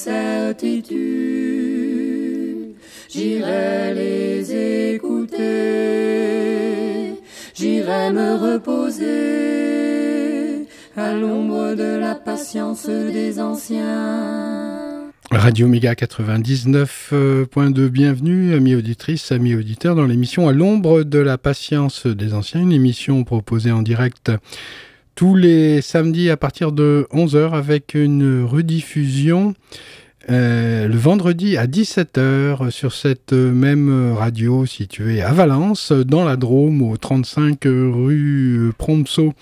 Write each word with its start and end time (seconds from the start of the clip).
Certitudes, 0.00 0.96
j'irai 3.10 3.92
les 3.94 4.94
écouter, 4.94 5.36
j'irai 7.54 8.10
me 8.10 8.34
reposer 8.36 9.08
à 10.96 11.12
l'ombre 11.12 11.74
de 11.74 11.98
la 11.98 12.14
patience 12.14 12.86
des 12.86 13.38
anciens. 13.40 15.10
Radio 15.30 15.68
Méga 15.68 15.92
99.2, 15.92 17.88
bienvenue, 17.88 18.54
amis 18.54 18.74
auditrices, 18.74 19.30
amis 19.32 19.54
auditeurs, 19.54 19.96
dans 19.96 20.06
l'émission 20.06 20.48
À 20.48 20.52
l'ombre 20.52 21.02
de 21.02 21.18
la 21.18 21.36
patience 21.36 22.06
des 22.06 22.32
anciens, 22.32 22.62
une 22.62 22.72
émission 22.72 23.22
proposée 23.24 23.70
en 23.70 23.82
direct 23.82 24.32
tous 25.20 25.34
les 25.34 25.82
samedis 25.82 26.30
à 26.30 26.38
partir 26.38 26.72
de 26.72 27.06
11h 27.12 27.52
avec 27.52 27.92
une 27.92 28.42
rediffusion 28.42 29.52
euh, 30.30 30.88
le 30.88 30.96
vendredi 30.96 31.58
à 31.58 31.66
17h 31.66 32.70
sur 32.70 32.94
cette 32.94 33.34
même 33.34 34.14
radio 34.14 34.64
située 34.64 35.20
à 35.20 35.34
Valence, 35.34 35.92
dans 35.92 36.24
la 36.24 36.36
Drôme, 36.36 36.80
au 36.80 36.96
35 36.96 37.58
rue 37.64 38.72
Promso. 38.78 39.34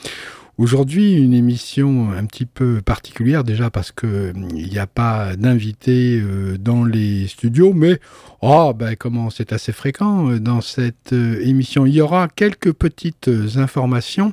Aujourd'hui, 0.59 1.13
une 1.13 1.35
émission 1.35 2.11
un 2.11 2.25
petit 2.25 2.45
peu 2.45 2.81
particulière 2.85 3.45
déjà 3.45 3.71
parce 3.71 3.93
que 3.93 4.33
il 4.57 4.69
n'y 4.69 4.81
a 4.81 4.89
pas 4.89 5.37
d'invité 5.37 6.21
euh, 6.21 6.59
dans 6.59 6.83
les 6.83 7.29
studios, 7.29 7.73
mais 7.73 8.01
oh, 8.41 8.73
ben, 8.75 8.97
comment 8.97 9.31
c'est 9.31 9.53
assez 9.53 9.71
fréquent 9.71 10.33
euh, 10.33 10.41
dans 10.41 10.61
cette 10.61 11.13
émission. 11.13 11.87
Il 11.87 11.95
y 11.95 12.01
aura 12.01 12.27
quelques 12.27 12.73
petites 12.73 13.31
informations, 13.55 14.33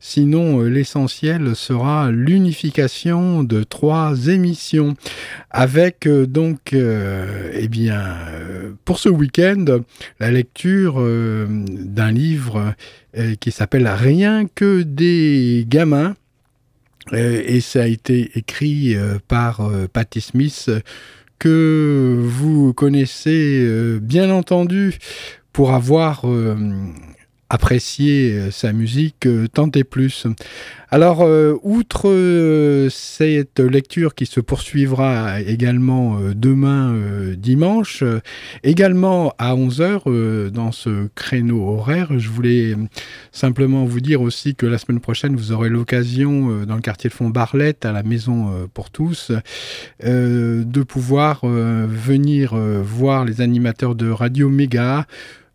sinon 0.00 0.62
l'essentiel 0.62 1.54
sera 1.54 2.10
l'unification 2.10 3.44
de 3.44 3.62
trois 3.62 4.26
émissions 4.26 4.96
avec 5.50 6.08
donc, 6.08 6.72
eh 6.72 7.68
bien, 7.68 8.04
pour 8.84 8.98
ce 8.98 9.08
week-end, 9.08 9.64
la 10.18 10.30
lecture 10.30 11.00
d'un 11.00 12.10
livre 12.10 12.74
euh, 13.18 13.34
qui 13.40 13.50
s'appelle 13.50 13.88
Rien 13.88 14.46
que 14.46 14.82
des 14.82 15.66
gamins. 15.68 16.14
Euh, 17.12 17.42
et 17.44 17.60
ça 17.60 17.82
a 17.82 17.86
été 17.86 18.30
écrit 18.36 18.94
euh, 18.94 19.18
par 19.26 19.68
Patti 19.92 20.20
Smith, 20.20 20.70
que 21.40 22.16
vous 22.20 22.72
connaissez 22.72 23.98
bien 24.00 24.30
entendu 24.30 24.98
pour 25.52 25.72
avoir 25.72 26.24
apprécié 27.50 28.50
sa 28.50 28.72
musique 28.72 29.28
tant 29.52 29.70
et 29.74 29.84
plus. 29.84 30.26
Alors, 30.92 31.22
euh, 31.22 31.56
outre 31.62 32.08
euh, 32.08 32.88
cette 32.90 33.60
lecture 33.60 34.16
qui 34.16 34.26
se 34.26 34.40
poursuivra 34.40 35.40
également 35.40 36.18
euh, 36.18 36.34
demain 36.34 36.92
dimanche, 37.36 38.02
également 38.64 39.32
à 39.38 39.54
11h 39.54 40.50
dans 40.50 40.72
ce 40.72 41.06
créneau 41.14 41.62
horaire, 41.68 42.18
je 42.18 42.28
voulais 42.28 42.74
simplement 43.30 43.84
vous 43.84 44.00
dire 44.00 44.20
aussi 44.20 44.56
que 44.56 44.66
la 44.66 44.78
semaine 44.78 45.00
prochaine, 45.00 45.36
vous 45.36 45.52
aurez 45.52 45.68
l'occasion 45.68 46.64
dans 46.64 46.74
le 46.74 46.80
quartier 46.80 47.08
de 47.08 47.14
Fond 47.14 47.30
Barlette, 47.30 47.84
à 47.84 47.92
la 47.92 48.02
Maison 48.02 48.68
pour 48.74 48.90
tous, 48.90 49.32
de 50.02 50.82
pouvoir 50.82 51.46
venir 51.46 52.54
voir 52.54 53.24
les 53.24 53.40
animateurs 53.40 53.94
de 53.94 54.10
Radio 54.10 54.48
Méga 54.48 55.06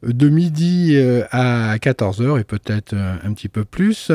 de 0.05 0.29
midi 0.29 0.97
à 1.31 1.77
14h 1.77 2.39
et 2.39 2.43
peut-être 2.43 2.93
un 2.95 3.33
petit 3.33 3.49
peu 3.49 3.65
plus 3.65 4.11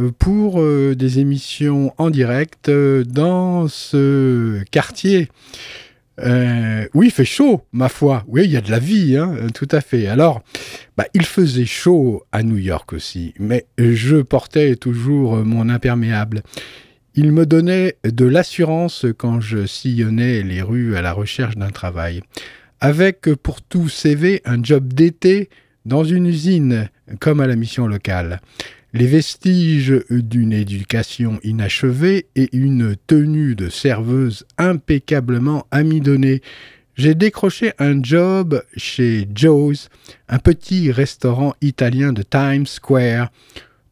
euh, 0.00 0.10
pour 0.18 0.60
euh, 0.60 0.94
des 0.96 1.20
émissions 1.20 1.92
en 1.98 2.10
direct 2.10 2.68
euh, 2.68 3.04
dans 3.04 3.68
ce 3.68 4.62
quartier. 4.70 5.28
oui, 6.18 7.06
il 7.06 7.10
fait 7.10 7.24
chaud, 7.24 7.62
ma 7.72 7.88
foi. 7.88 8.24
Oui, 8.26 8.44
il 8.44 8.50
y 8.50 8.56
a 8.56 8.60
de 8.60 8.70
la 8.70 8.78
vie, 8.78 9.16
hein, 9.16 9.36
tout 9.54 9.68
à 9.70 9.80
fait. 9.80 10.06
Alors, 10.06 10.42
bah, 10.96 11.06
il 11.14 11.24
faisait 11.24 11.66
chaud 11.66 12.24
à 12.32 12.42
New 12.42 12.56
York 12.56 12.92
aussi, 12.92 13.34
mais 13.38 13.66
je 13.78 14.16
portais 14.16 14.76
toujours 14.76 15.36
mon 15.44 15.68
imperméable. 15.68 16.42
Il 17.16 17.32
me 17.32 17.46
donnait 17.46 17.96
de 18.04 18.24
l'assurance 18.24 19.06
quand 19.16 19.40
je 19.40 19.66
sillonnais 19.66 20.42
les 20.42 20.62
rues 20.62 20.96
à 20.96 21.02
la 21.02 21.12
recherche 21.12 21.56
d'un 21.56 21.70
travail. 21.70 22.22
Avec 22.84 23.30
pour 23.42 23.62
tout 23.62 23.88
CV 23.88 24.42
un 24.44 24.62
job 24.62 24.92
d'été 24.92 25.48
dans 25.86 26.04
une 26.04 26.26
usine, 26.26 26.90
comme 27.18 27.40
à 27.40 27.46
la 27.46 27.56
mission 27.56 27.86
locale 27.86 28.42
les 28.92 29.06
vestiges 29.06 30.04
d'une 30.10 30.52
éducation 30.52 31.40
inachevée 31.42 32.26
et 32.36 32.54
une 32.54 32.94
tenue 33.06 33.54
de 33.54 33.70
serveuse 33.70 34.44
impeccablement 34.58 35.66
amidonnée. 35.70 36.42
J'ai 36.94 37.14
décroché 37.14 37.72
un 37.78 38.02
job 38.02 38.62
chez 38.76 39.26
Joe's, 39.34 39.88
un 40.28 40.38
petit 40.38 40.92
restaurant 40.92 41.54
italien 41.62 42.12
de 42.12 42.22
Times 42.22 42.66
Square. 42.66 43.32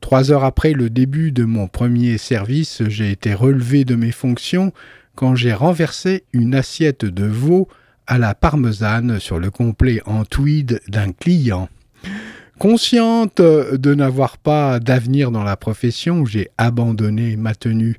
Trois 0.03 0.31
heures 0.33 0.45
après 0.45 0.75
le 0.75 0.91
début 0.91 1.33
de 1.33 1.45
mon 1.45 1.67
premier 1.67 2.19
service, 2.19 2.83
j'ai 2.89 3.11
été 3.11 3.33
relevé 3.33 3.87
de 3.87 3.95
mes 3.95 4.13
fonctions 4.13 4.71
quand 5.15 5.35
j'ai 5.35 5.55
renversé 5.55 6.25
une 6.35 6.55
assiette 6.55 7.07
de 7.07 7.25
veau 7.25 7.69
à 8.07 8.19
la 8.19 8.35
parmesane 8.35 9.21
sur 9.21 9.39
le 9.39 9.51
complet 9.51 10.01
en 10.07 10.25
tweed 10.25 10.81
d'un 10.89 11.13
client. 11.13 11.69
Consciente 12.59 13.41
de 13.41 13.95
n'avoir 13.95 14.39
pas 14.39 14.79
d'avenir 14.79 15.33
dans 15.33 15.43
la 15.43 15.57
profession, 15.57 16.25
j'ai 16.25 16.49
abandonné 16.59 17.35
ma 17.37 17.55
tenue 17.55 17.97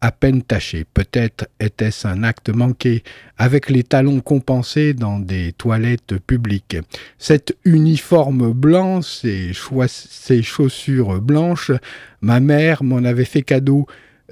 à 0.00 0.12
peine 0.12 0.42
tachée. 0.42 0.86
Peut-être 0.94 1.48
était-ce 1.60 2.06
un 2.06 2.22
acte 2.22 2.48
manqué, 2.48 3.02
avec 3.36 3.68
les 3.68 3.82
talons 3.82 4.20
compensés 4.20 4.94
dans 4.94 5.18
des 5.18 5.52
toilettes 5.52 6.16
publiques. 6.26 6.78
Cet 7.18 7.56
uniforme 7.64 8.52
blanc, 8.52 9.02
ces, 9.02 9.52
ces 9.88 10.42
chaussures 10.42 11.20
blanches, 11.20 11.72
ma 12.20 12.40
mère 12.40 12.82
m'en 12.82 13.04
avait 13.04 13.24
fait 13.24 13.42
cadeau. 13.42 13.86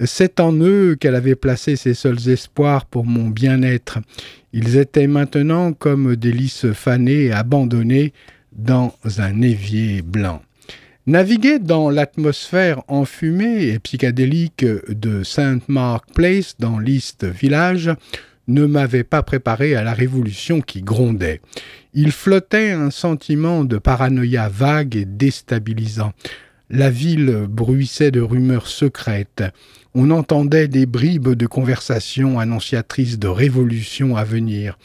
C'est 0.05 0.41
en 0.41 0.53
eux 0.53 0.97
qu'elle 0.99 1.15
avait 1.15 1.37
placé 1.37 1.77
ses 1.77 1.95
seuls 1.95 2.29
espoirs 2.29 2.85
pour 2.85 3.07
mon 3.07 3.29
bien-être. 3.29 3.99
Ils 4.53 4.77
étaient 4.77 5.07
maintenant 5.07 5.73
comme 5.73 6.17
des 6.17 6.33
lys 6.33 6.73
fanées 6.73 7.33
abandonnés 7.33 8.13
dans 8.53 8.95
un 9.19 9.41
évier 9.43 10.03
blanc. 10.03 10.43
Naviguer 11.07 11.61
dans 11.61 11.89
l'atmosphère 11.89 12.83
enfumée 12.89 13.69
et 13.69 13.79
psychédélique 13.79 14.65
de 14.65 15.23
St. 15.23 15.69
Mark 15.69 16.07
Place 16.13 16.57
dans 16.59 16.79
l'East 16.79 17.25
Village 17.25 17.91
ne 18.49 18.67
m'avait 18.67 19.05
pas 19.05 19.23
préparé 19.23 19.77
à 19.77 19.83
la 19.83 19.93
révolution 19.93 20.61
qui 20.61 20.83
grondait. 20.83 21.41
Il 21.95 22.13
flottait 22.13 22.71
un 22.71 22.91
sentiment 22.91 23.65
de 23.65 23.79
paranoïa 23.79 24.49
vague 24.49 24.97
et 24.97 25.05
déstabilisant. 25.05 26.13
La 26.69 26.91
ville 26.91 27.47
bruissait 27.49 28.11
de 28.11 28.21
rumeurs 28.21 28.67
secrètes. 28.67 29.45
On 29.95 30.11
entendait 30.11 30.67
des 30.67 30.85
bribes 30.85 31.35
de 31.35 31.47
conversations 31.47 32.41
annonciatrices 32.41 33.19
de 33.19 33.29
révolution 33.29 34.17
à 34.17 34.25
venir. 34.25 34.77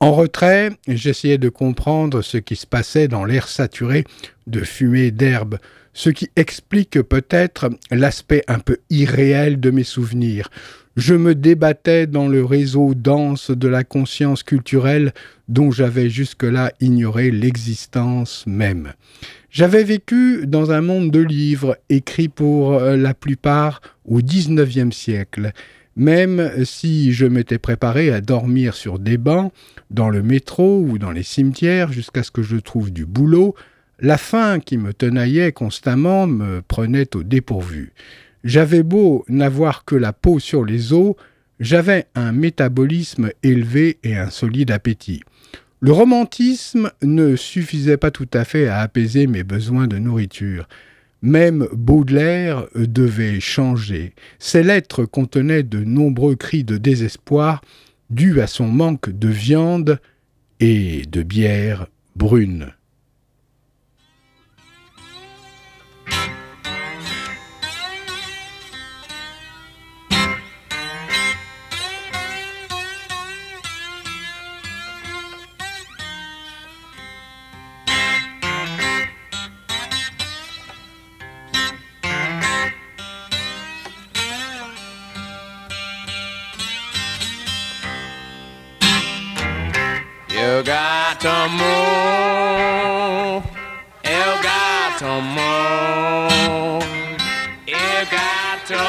En 0.00 0.12
retrait, 0.12 0.70
j'essayais 0.88 1.38
de 1.38 1.48
comprendre 1.48 2.22
ce 2.22 2.38
qui 2.38 2.56
se 2.56 2.66
passait 2.66 3.06
dans 3.06 3.24
l'air 3.24 3.46
saturé 3.46 4.04
de 4.46 4.60
fumée 4.60 5.12
d'herbe. 5.12 5.58
ce 5.92 6.08
qui 6.10 6.30
explique 6.36 7.02
peut-être 7.02 7.68
l'aspect 7.90 8.44
un 8.46 8.60
peu 8.60 8.78
irréel 8.90 9.58
de 9.58 9.70
mes 9.70 9.84
souvenirs. 9.84 10.48
Je 10.96 11.14
me 11.14 11.34
débattais 11.34 12.06
dans 12.06 12.28
le 12.28 12.44
réseau 12.44 12.94
dense 12.94 13.50
de 13.50 13.68
la 13.68 13.84
conscience 13.84 14.42
culturelle 14.42 15.12
dont 15.48 15.70
j'avais 15.70 16.08
jusque-là 16.08 16.72
ignoré 16.80 17.30
l'existence 17.30 18.44
même. 18.46 18.92
J'avais 19.50 19.82
vécu 19.82 20.46
dans 20.46 20.70
un 20.70 20.80
monde 20.80 21.10
de 21.10 21.18
livres 21.18 21.76
écrits 21.88 22.28
pour 22.28 22.74
euh, 22.74 22.96
la 22.96 23.14
plupart 23.14 23.80
au 24.04 24.20
XIXe 24.22 24.94
siècle, 24.94 25.50
même 25.96 26.64
si 26.64 27.12
je 27.12 27.26
m'étais 27.26 27.58
préparé 27.58 28.12
à 28.12 28.20
dormir 28.20 28.74
sur 28.74 29.00
des 29.00 29.18
bancs, 29.18 29.52
dans 29.90 30.08
le 30.08 30.22
métro 30.22 30.80
ou 30.80 30.98
dans 30.98 31.10
les 31.10 31.24
cimetières 31.24 31.92
jusqu'à 31.92 32.22
ce 32.22 32.30
que 32.30 32.42
je 32.42 32.58
trouve 32.58 32.92
du 32.92 33.06
boulot, 33.06 33.56
la 33.98 34.18
faim 34.18 34.60
qui 34.60 34.78
me 34.78 34.94
tenaillait 34.94 35.50
constamment 35.50 36.28
me 36.28 36.62
prenait 36.62 37.16
au 37.16 37.24
dépourvu. 37.24 37.92
J'avais 38.44 38.84
beau 38.84 39.24
n'avoir 39.28 39.84
que 39.84 39.96
la 39.96 40.12
peau 40.12 40.38
sur 40.38 40.64
les 40.64 40.92
os, 40.92 41.16
j'avais 41.58 42.06
un 42.14 42.30
métabolisme 42.30 43.30
élevé 43.42 43.98
et 44.04 44.16
un 44.16 44.30
solide 44.30 44.70
appétit. 44.70 45.22
Le 45.82 45.92
romantisme 45.92 46.90
ne 47.02 47.36
suffisait 47.36 47.96
pas 47.96 48.10
tout 48.10 48.28
à 48.34 48.44
fait 48.44 48.68
à 48.68 48.80
apaiser 48.80 49.26
mes 49.26 49.44
besoins 49.44 49.86
de 49.86 49.96
nourriture. 49.96 50.68
Même 51.22 51.66
Baudelaire 51.72 52.66
devait 52.74 53.40
changer. 53.40 54.12
Ses 54.38 54.62
lettres 54.62 55.06
contenaient 55.06 55.62
de 55.62 55.82
nombreux 55.82 56.36
cris 56.36 56.64
de 56.64 56.76
désespoir 56.76 57.62
dus 58.10 58.42
à 58.42 58.46
son 58.46 58.66
manque 58.66 59.08
de 59.08 59.28
viande 59.28 60.00
et 60.60 61.02
de 61.10 61.22
bière 61.22 61.86
brune. 62.14 62.74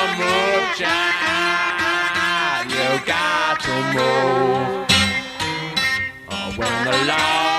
one 0.01 0.18
more. 0.18 0.62
You 2.74 3.06
got 3.06 3.59
to 3.62 3.74
move. 3.94 4.88
Oh, 6.30 6.53
when 6.57 6.86
the 6.86 7.06
law. 7.07 7.50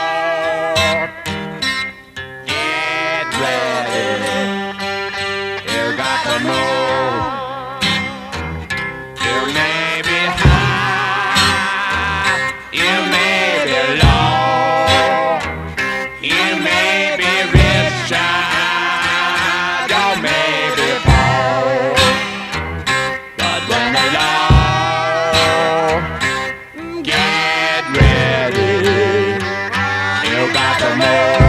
Il 30.85 30.99
me 30.99 31.42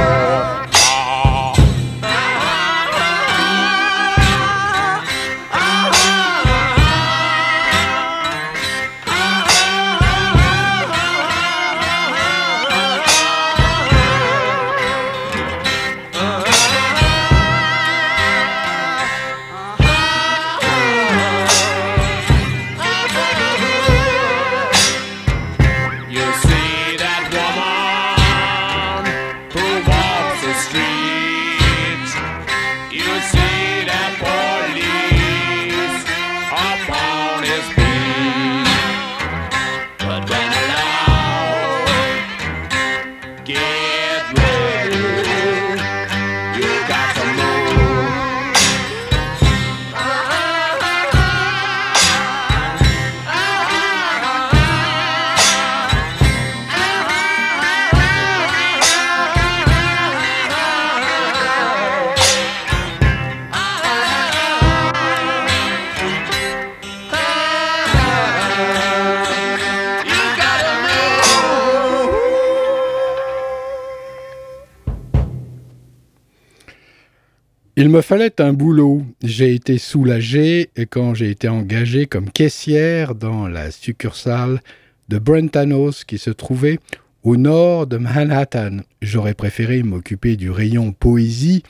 fallait 78.01 78.42
un 78.42 78.54
boulot. 78.54 79.04
J'ai 79.22 79.54
été 79.54 79.78
soulagé 79.78 80.69
quand 80.90 81.13
j'ai 81.13 81.30
été 81.30 81.48
engagé 81.48 82.07
comme 82.07 82.30
caissière 82.30 83.13
dans 83.13 83.48
la 83.48 83.70
succursale 83.72 84.62
de 85.10 85.20
Brentanos 85.20 86.03
qui 86.03 86.17
se 86.17 86.32
trouvait 86.32 86.79
au 87.24 87.38
nord 87.38 87.86
de 87.86 87.98
Manhattan. 87.98 88.77
J'aurais 89.01 89.34
préféré 89.34 89.84
m'occuper 89.84 90.38
du 90.38 90.50
rayon 90.50 90.91
poésie 90.91 91.62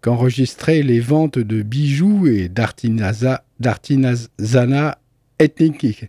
qu'enregistrer 0.00 0.82
les 0.82 0.98
ventes 0.98 1.38
de 1.38 1.62
bijoux 1.62 2.26
et 2.26 2.48
d'artisanat 2.48 3.44
ethnique. 5.38 6.06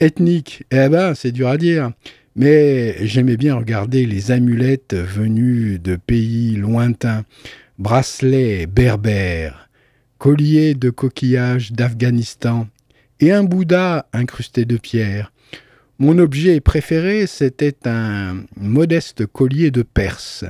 Ethnique, 0.00 0.64
eh 0.70 0.88
ben, 0.88 1.14
c'est 1.14 1.32
dur 1.32 1.48
à 1.48 1.58
dire. 1.58 1.92
Mais 2.34 3.06
j'aimais 3.06 3.36
bien 3.36 3.54
regarder 3.54 4.04
les 4.04 4.30
amulettes 4.30 4.94
venues 4.94 5.78
de 5.78 5.96
pays 5.96 6.56
lointains 6.56 7.24
bracelets 7.78 8.66
berbères, 8.66 9.68
collier 10.18 10.74
de 10.74 10.90
coquillages 10.90 11.72
d'Afghanistan 11.72 12.68
et 13.20 13.32
un 13.32 13.44
Bouddha 13.44 14.06
incrusté 14.12 14.64
de 14.64 14.76
pierre. 14.76 15.32
Mon 15.98 16.18
objet 16.18 16.60
préféré, 16.60 17.26
c'était 17.26 17.76
un 17.86 18.44
modeste 18.56 19.26
collier 19.26 19.70
de 19.70 19.82
Perse. 19.82 20.44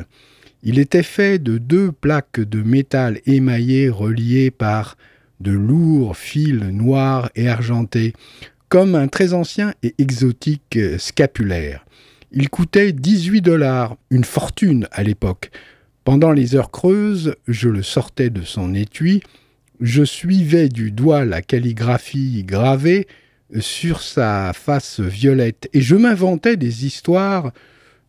Il 0.63 0.79
était 0.79 1.05
fait 1.05 1.39
de 1.39 1.59
deux 1.59 1.93
plaques 1.93 2.41
de 2.41 2.63
métal 2.63 3.21
émaillées 3.27 3.89
reliées 3.89 4.51
par 4.51 4.97
de 5.41 5.53
lourds 5.53 6.17
fils 6.17 6.55
noirs 6.55 7.31
et 7.37 7.49
argentés, 7.49 8.15
comme 8.69 8.95
un 8.95 9.07
très 9.07 9.33
ancien 9.33 9.75
et 9.83 9.95
exotique 9.99 10.79
scapulaire. 10.99 11.85
Il 12.33 12.49
coûtait 12.51 12.93
18 12.93 13.43
dollars, 13.43 13.97
une 14.11 14.25
fortune 14.25 14.89
à 14.91 15.03
l'époque, 15.05 15.51
pendant 16.07 16.31
les 16.31 16.55
heures 16.55 16.71
creuses, 16.71 17.35
je 17.49 17.69
le 17.69 17.83
sortais 17.83 18.31
de 18.31 18.43
son 18.43 18.75
étui, 18.75 19.25
je 19.81 20.05
suivais 20.05 20.69
du 20.69 20.93
doigt 20.93 21.25
la 21.25 21.43
calligraphie 21.43 22.45
gravée 22.45 23.09
sur 23.59 24.01
sa 24.01 24.53
face 24.55 25.01
violette 25.01 25.69
et 25.73 25.81
je 25.81 25.97
m'inventais 25.97 26.57
des 26.57 26.87
histoires 26.87 27.51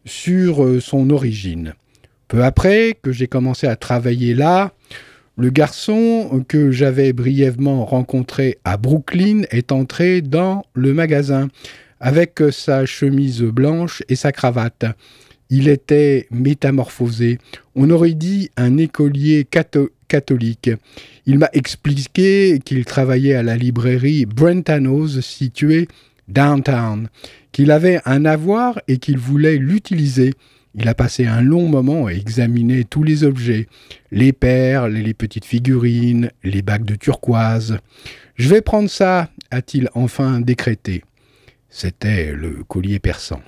sur 0.05 0.63
euh, 0.63 0.79
son 0.79 1.09
origine. 1.09 1.73
Peu 2.27 2.43
après 2.43 2.99
que 3.01 3.11
j'ai 3.11 3.25
commencé 3.25 3.65
à 3.65 3.75
travailler 3.75 4.35
là, 4.35 4.73
le 5.35 5.49
garçon 5.49 6.45
que 6.47 6.69
j'avais 6.69 7.13
brièvement 7.13 7.83
rencontré 7.83 8.59
à 8.63 8.77
Brooklyn 8.77 9.41
est 9.49 9.71
entré 9.71 10.21
dans 10.21 10.65
le 10.75 10.93
magasin 10.93 11.47
avec 11.99 12.43
sa 12.51 12.85
chemise 12.85 13.41
blanche 13.41 14.03
et 14.07 14.15
sa 14.15 14.31
cravate. 14.31 14.85
Il 15.49 15.67
était 15.67 16.27
métamorphosé. 16.31 17.39
On 17.75 17.89
aurait 17.89 18.13
dit 18.13 18.49
un 18.57 18.77
écolier 18.77 19.47
catholique. 20.07 20.71
Il 21.25 21.37
m'a 21.37 21.49
expliqué 21.53 22.59
qu'il 22.63 22.85
travaillait 22.85 23.35
à 23.35 23.43
la 23.43 23.55
librairie 23.55 24.25
Brentanos 24.25 25.19
située 25.21 25.87
downtown, 26.27 27.09
qu'il 27.51 27.71
avait 27.71 27.99
un 28.05 28.25
avoir 28.25 28.79
et 28.87 28.97
qu'il 28.97 29.17
voulait 29.17 29.57
l'utiliser. 29.57 30.33
Il 30.75 30.87
a 30.87 30.93
passé 30.93 31.25
un 31.25 31.41
long 31.41 31.67
moment 31.67 32.05
à 32.05 32.11
examiner 32.11 32.83
tous 32.83 33.03
les 33.03 33.23
objets, 33.23 33.67
les 34.11 34.33
perles, 34.33 34.93
les 34.93 35.13
petites 35.13 35.45
figurines, 35.45 36.29
les 36.43 36.61
bagues 36.61 36.85
de 36.85 36.95
turquoise. 36.95 37.79
Je 38.35 38.49
vais 38.49 38.61
prendre 38.61 38.89
ça, 38.89 39.29
a-t-il 39.49 39.89
enfin 39.95 40.39
décrété. 40.39 41.03
C'était 41.69 42.31
le 42.33 42.63
collier 42.67 42.99
persan. 42.99 43.41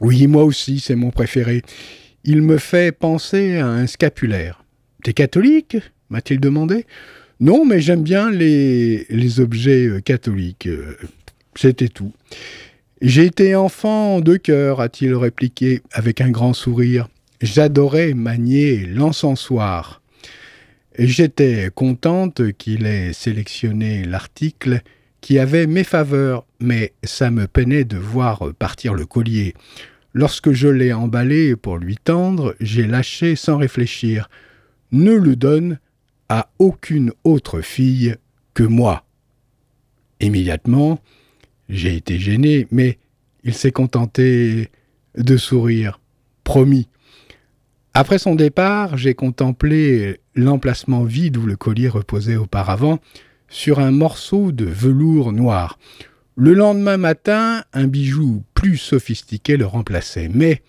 Oui, 0.00 0.26
moi 0.26 0.44
aussi, 0.44 0.80
c'est 0.80 0.94
mon 0.94 1.10
préféré. 1.10 1.62
Il 2.24 2.42
me 2.42 2.58
fait 2.58 2.92
penser 2.92 3.58
à 3.58 3.66
un 3.66 3.86
scapulaire. 3.86 4.64
T'es 5.02 5.12
catholique? 5.12 5.76
m'a-t-il 6.10 6.40
demandé. 6.40 6.86
Non, 7.40 7.64
mais 7.64 7.80
j'aime 7.80 8.02
bien 8.02 8.30
les, 8.30 9.06
les 9.10 9.40
objets 9.40 9.86
euh, 9.86 10.00
catholiques. 10.00 10.66
Euh, 10.66 10.96
c'était 11.54 11.88
tout. 11.88 12.12
J'ai 13.00 13.26
été 13.26 13.54
enfant 13.54 14.20
de 14.20 14.36
cœur, 14.36 14.80
a-t-il 14.80 15.14
répliqué 15.14 15.82
avec 15.92 16.20
un 16.20 16.30
grand 16.30 16.52
sourire. 16.52 17.08
J'adorais 17.40 18.14
manier 18.14 18.86
l'encensoir. 18.86 20.02
J'étais 20.98 21.70
contente 21.72 22.52
qu'il 22.54 22.86
ait 22.86 23.12
sélectionné 23.12 24.02
l'article 24.04 24.80
qui 25.20 25.38
avait 25.38 25.66
mes 25.66 25.84
faveurs, 25.84 26.46
mais 26.60 26.92
ça 27.02 27.30
me 27.30 27.46
peinait 27.46 27.84
de 27.84 27.96
voir 27.96 28.52
partir 28.58 28.94
le 28.94 29.06
collier. 29.06 29.54
Lorsque 30.14 30.52
je 30.52 30.68
l'ai 30.68 30.92
emballé 30.92 31.56
pour 31.56 31.78
lui 31.78 31.96
tendre, 31.96 32.54
j'ai 32.60 32.86
lâché 32.86 33.36
sans 33.36 33.56
réfléchir. 33.56 34.28
Ne 34.90 35.12
le 35.12 35.36
donne 35.36 35.78
à 36.28 36.50
aucune 36.58 37.12
autre 37.24 37.60
fille 37.60 38.16
que 38.54 38.62
moi. 38.62 39.04
Immédiatement, 40.20 41.00
j'ai 41.68 41.96
été 41.96 42.18
gêné, 42.18 42.66
mais 42.70 42.98
il 43.44 43.54
s'est 43.54 43.72
contenté 43.72 44.70
de 45.16 45.36
sourire. 45.36 46.00
Promis. 46.44 46.88
Après 47.94 48.18
son 48.18 48.34
départ, 48.34 48.96
j'ai 48.96 49.14
contemplé 49.14 50.20
l'emplacement 50.34 51.04
vide 51.04 51.36
où 51.36 51.44
le 51.46 51.56
collier 51.56 51.88
reposait 51.88 52.36
auparavant 52.36 53.00
sur 53.48 53.78
un 53.78 53.90
morceau 53.90 54.52
de 54.52 54.64
velours 54.64 55.32
noir. 55.32 55.78
Le 56.36 56.54
lendemain 56.54 56.96
matin, 56.96 57.64
un 57.72 57.86
bijou 57.86 58.44
plus 58.54 58.76
sophistiqué 58.76 59.56
le 59.56 59.66
remplaçait, 59.66 60.28
mais 60.32 60.62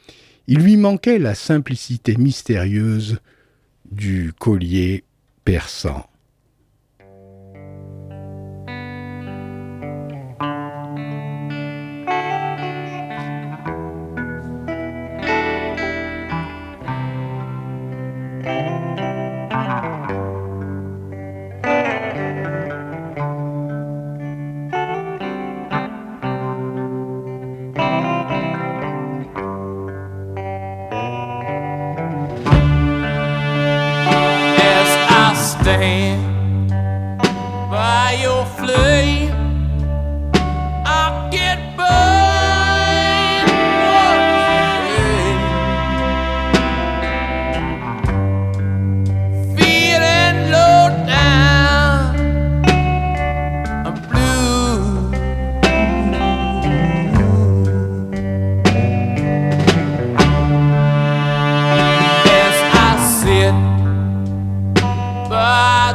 il 0.48 0.60
lui 0.60 0.78
manquait 0.78 1.20
la 1.20 1.36
simplicité 1.36 2.16
mystérieuse 2.18 3.20
du 3.92 4.34
collier 4.38 5.04
persan. 5.46 6.09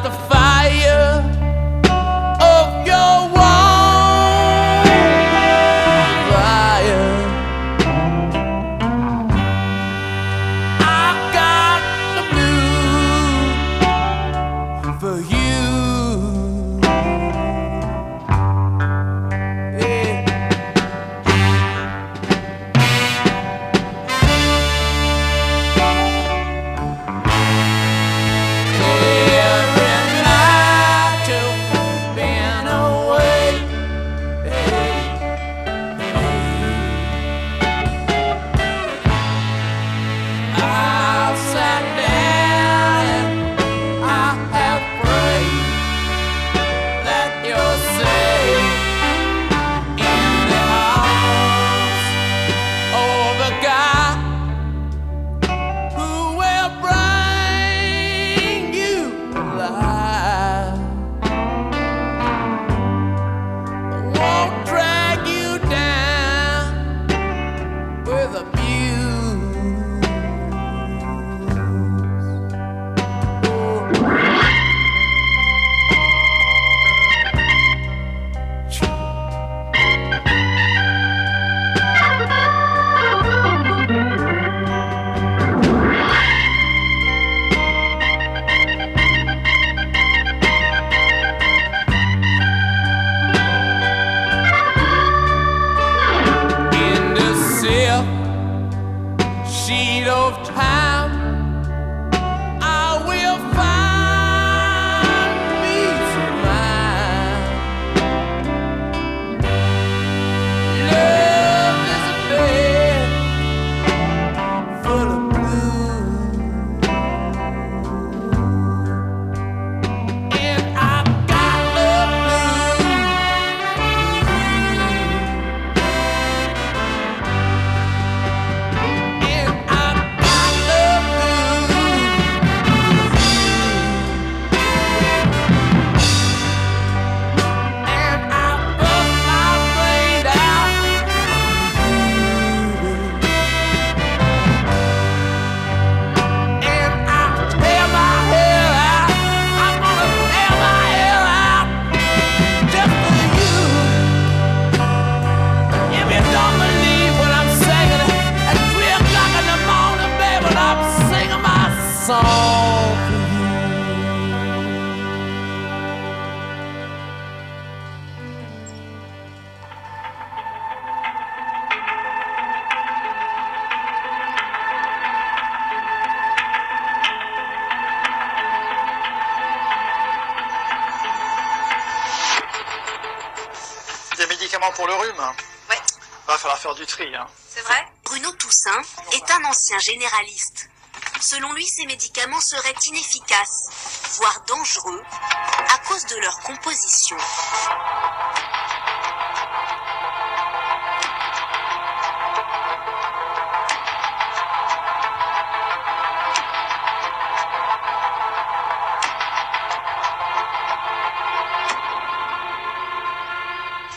the 0.03 0.11
fire. 0.11 0.34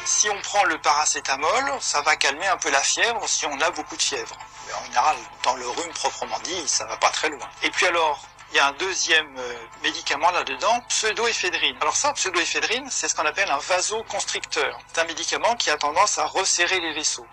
Si 0.08 0.30
on 0.30 0.40
prend 0.40 0.64
le 0.64 0.78
paracétamol, 0.80 1.74
ça 1.82 2.02
va 2.02 2.16
calmer 2.16 2.48
un 2.48 2.56
peu 2.56 2.70
la 2.72 2.80
fièvre 2.82 3.28
si 3.28 3.46
on 3.46 3.60
a 3.60 3.72
beaucoup 3.72 3.98
de 3.98 4.02
fièvre. 4.02 4.38
En 4.74 4.86
général, 4.86 5.18
dans 5.44 5.56
le 5.56 5.68
rhume 5.68 5.92
proprement 5.92 6.40
dit, 6.46 6.66
ça 6.66 6.86
va 6.86 6.96
pas 6.96 7.10
très 7.10 7.28
loin. 7.28 7.46
Et 7.62 7.70
puis 7.72 7.88
alors, 7.88 8.26
il 8.50 8.56
y 8.56 8.60
a 8.60 8.68
un 8.68 8.72
deuxième 8.72 9.38
euh, 9.38 9.54
médicament 9.84 10.32
là-dedans, 10.32 10.80
pseudoéphédrine. 10.88 11.76
Alors 11.82 11.98
ça, 11.98 12.14
pseudoéphédrine, 12.14 12.88
c'est 12.90 13.10
ce 13.10 13.16
qu'on 13.16 13.26
appelle 13.26 13.52
un 13.52 13.58
vasoconstricteur. 13.58 14.80
C'est 14.94 15.02
un 15.02 15.06
médicament 15.06 15.58
qui 15.58 15.70
a 15.72 15.78
tendance 15.78 16.18
à 16.20 16.26
resserrer 16.26 16.80
les 16.80 16.94
vaisseaux. 16.94 17.28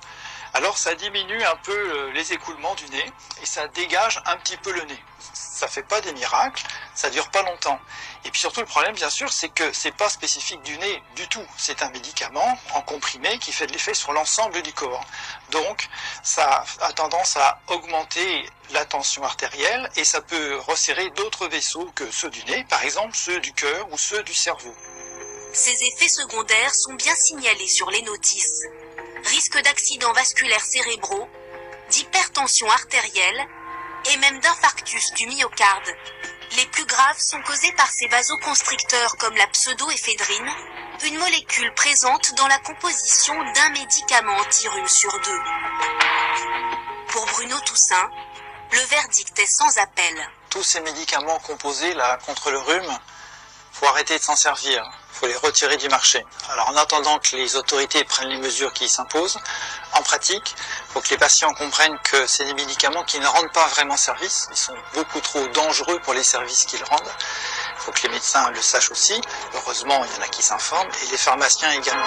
Alors 0.52 0.76
ça 0.76 0.96
diminue 0.96 1.44
un 1.44 1.56
peu 1.62 1.72
euh, 1.72 2.10
les 2.10 2.32
écoulements 2.32 2.74
du 2.74 2.86
nez 2.86 3.12
et 3.40 3.46
ça 3.46 3.68
dégage 3.68 4.20
un 4.26 4.36
petit 4.38 4.56
peu 4.56 4.72
le 4.72 4.82
nez. 4.82 5.04
Ça 5.54 5.68
fait 5.68 5.84
pas 5.84 6.00
des 6.00 6.12
miracles, 6.14 6.64
ça 6.96 7.10
dure 7.10 7.30
pas 7.30 7.42
longtemps. 7.42 7.78
Et 8.24 8.30
puis 8.32 8.40
surtout 8.40 8.58
le 8.58 8.66
problème 8.66 8.96
bien 8.96 9.08
sûr 9.08 9.32
c'est 9.32 9.50
que 9.50 9.72
c'est 9.72 9.92
pas 9.92 10.08
spécifique 10.08 10.60
du 10.62 10.76
nez 10.78 11.00
du 11.14 11.28
tout. 11.28 11.46
C'est 11.56 11.80
un 11.82 11.90
médicament 11.90 12.58
en 12.72 12.82
comprimé 12.82 13.38
qui 13.38 13.52
fait 13.52 13.68
de 13.68 13.72
l'effet 13.72 13.94
sur 13.94 14.12
l'ensemble 14.12 14.60
du 14.62 14.72
corps. 14.72 15.06
Donc 15.52 15.88
ça 16.24 16.64
a 16.80 16.92
tendance 16.92 17.36
à 17.36 17.60
augmenter 17.68 18.50
la 18.72 18.84
tension 18.84 19.22
artérielle 19.22 19.88
et 19.94 20.02
ça 20.02 20.20
peut 20.20 20.58
resserrer 20.66 21.08
d'autres 21.10 21.46
vaisseaux 21.46 21.88
que 21.94 22.10
ceux 22.10 22.30
du 22.30 22.44
nez, 22.46 22.64
par 22.68 22.82
exemple 22.82 23.14
ceux 23.14 23.38
du 23.38 23.52
cœur 23.52 23.86
ou 23.92 23.96
ceux 23.96 24.24
du 24.24 24.34
cerveau. 24.34 24.74
Ces 25.52 25.84
effets 25.84 26.08
secondaires 26.08 26.74
sont 26.74 26.94
bien 26.94 27.14
signalés 27.14 27.68
sur 27.68 27.88
les 27.90 28.02
notices. 28.02 28.64
Risque 29.26 29.62
d'accidents 29.62 30.12
vasculaires 30.14 30.64
cérébraux, 30.64 31.28
d'hypertension 31.90 32.68
artérielle 32.68 33.46
et 34.12 34.16
même 34.18 34.40
d'infarctus 34.40 35.12
du 35.14 35.26
myocarde. 35.26 35.90
Les 36.56 36.66
plus 36.66 36.84
graves 36.84 37.18
sont 37.18 37.40
causés 37.42 37.72
par 37.72 37.90
ces 37.90 38.06
vasoconstricteurs 38.08 39.16
comme 39.18 39.36
la 39.36 39.46
pseudoéphédrine, 39.48 40.50
une 41.04 41.18
molécule 41.18 41.72
présente 41.74 42.34
dans 42.36 42.46
la 42.46 42.58
composition 42.58 43.34
d'un 43.52 43.70
médicament 43.70 44.36
anti-rhume 44.36 44.88
sur 44.88 45.12
deux. 45.20 45.40
Pour 47.08 47.26
Bruno 47.26 47.58
Toussaint, 47.66 48.10
le 48.72 48.80
verdict 48.80 49.38
est 49.38 49.46
sans 49.46 49.78
appel. 49.78 50.30
Tous 50.50 50.62
ces 50.62 50.80
médicaments 50.80 51.38
composés 51.40 51.94
là 51.94 52.18
contre 52.26 52.50
le 52.50 52.58
rhume, 52.58 52.98
faut 53.72 53.86
arrêter 53.86 54.18
de 54.18 54.22
s'en 54.22 54.36
servir. 54.36 54.82
Faut 55.14 55.26
les 55.26 55.36
retirer 55.36 55.76
du 55.76 55.88
marché. 55.88 56.24
Alors 56.50 56.68
en 56.70 56.76
attendant 56.76 57.18
que 57.18 57.36
les 57.36 57.56
autorités 57.56 58.04
prennent 58.04 58.28
les 58.28 58.38
mesures 58.38 58.72
qui 58.72 58.88
s'imposent, 58.88 59.38
en 59.92 60.02
pratique, 60.02 60.54
faut 60.92 61.00
que 61.00 61.08
les 61.10 61.16
patients 61.18 61.52
comprennent 61.54 61.98
que 62.02 62.26
c'est 62.26 62.44
des 62.44 62.54
médicaments 62.54 63.04
qui 63.04 63.20
ne 63.20 63.26
rendent 63.26 63.52
pas 63.52 63.66
vraiment 63.68 63.96
service, 63.96 64.48
ils 64.50 64.56
sont 64.56 64.74
beaucoup 64.92 65.20
trop 65.20 65.46
dangereux 65.48 66.00
pour 66.00 66.14
les 66.14 66.24
services 66.24 66.64
qu'ils 66.64 66.82
rendent. 66.84 67.12
Il 67.76 67.80
faut 67.80 67.92
que 67.92 68.02
les 68.02 68.08
médecins 68.08 68.50
le 68.50 68.60
sachent 68.60 68.90
aussi. 68.90 69.20
Heureusement, 69.54 70.04
il 70.04 70.16
y 70.16 70.20
en 70.20 70.24
a 70.24 70.28
qui 70.28 70.42
s'informent, 70.42 70.90
et 71.02 71.06
les 71.10 71.16
pharmaciens 71.16 71.70
également. 71.70 72.06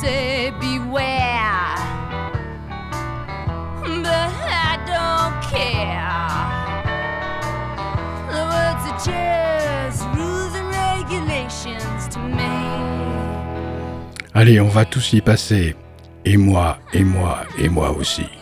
Say 0.00 0.52
beware, 0.60 1.74
but 4.04 4.30
I 4.46 4.78
don't 4.86 5.36
care. 5.50 6.28
The 8.30 8.42
words 8.52 8.84
are 8.90 9.00
just 9.10 10.00
rules 10.14 10.54
and 10.54 10.68
regulations 10.70 12.06
to 12.14 12.20
me. 12.20 12.54
Allez, 14.34 14.60
on 14.60 14.68
va 14.68 14.84
tous 14.84 15.12
y 15.14 15.20
passer. 15.20 15.74
Et 16.24 16.36
moi, 16.36 16.78
et 16.92 17.02
moi, 17.02 17.44
et 17.58 17.68
moi 17.68 17.90
aussi. 17.90 18.37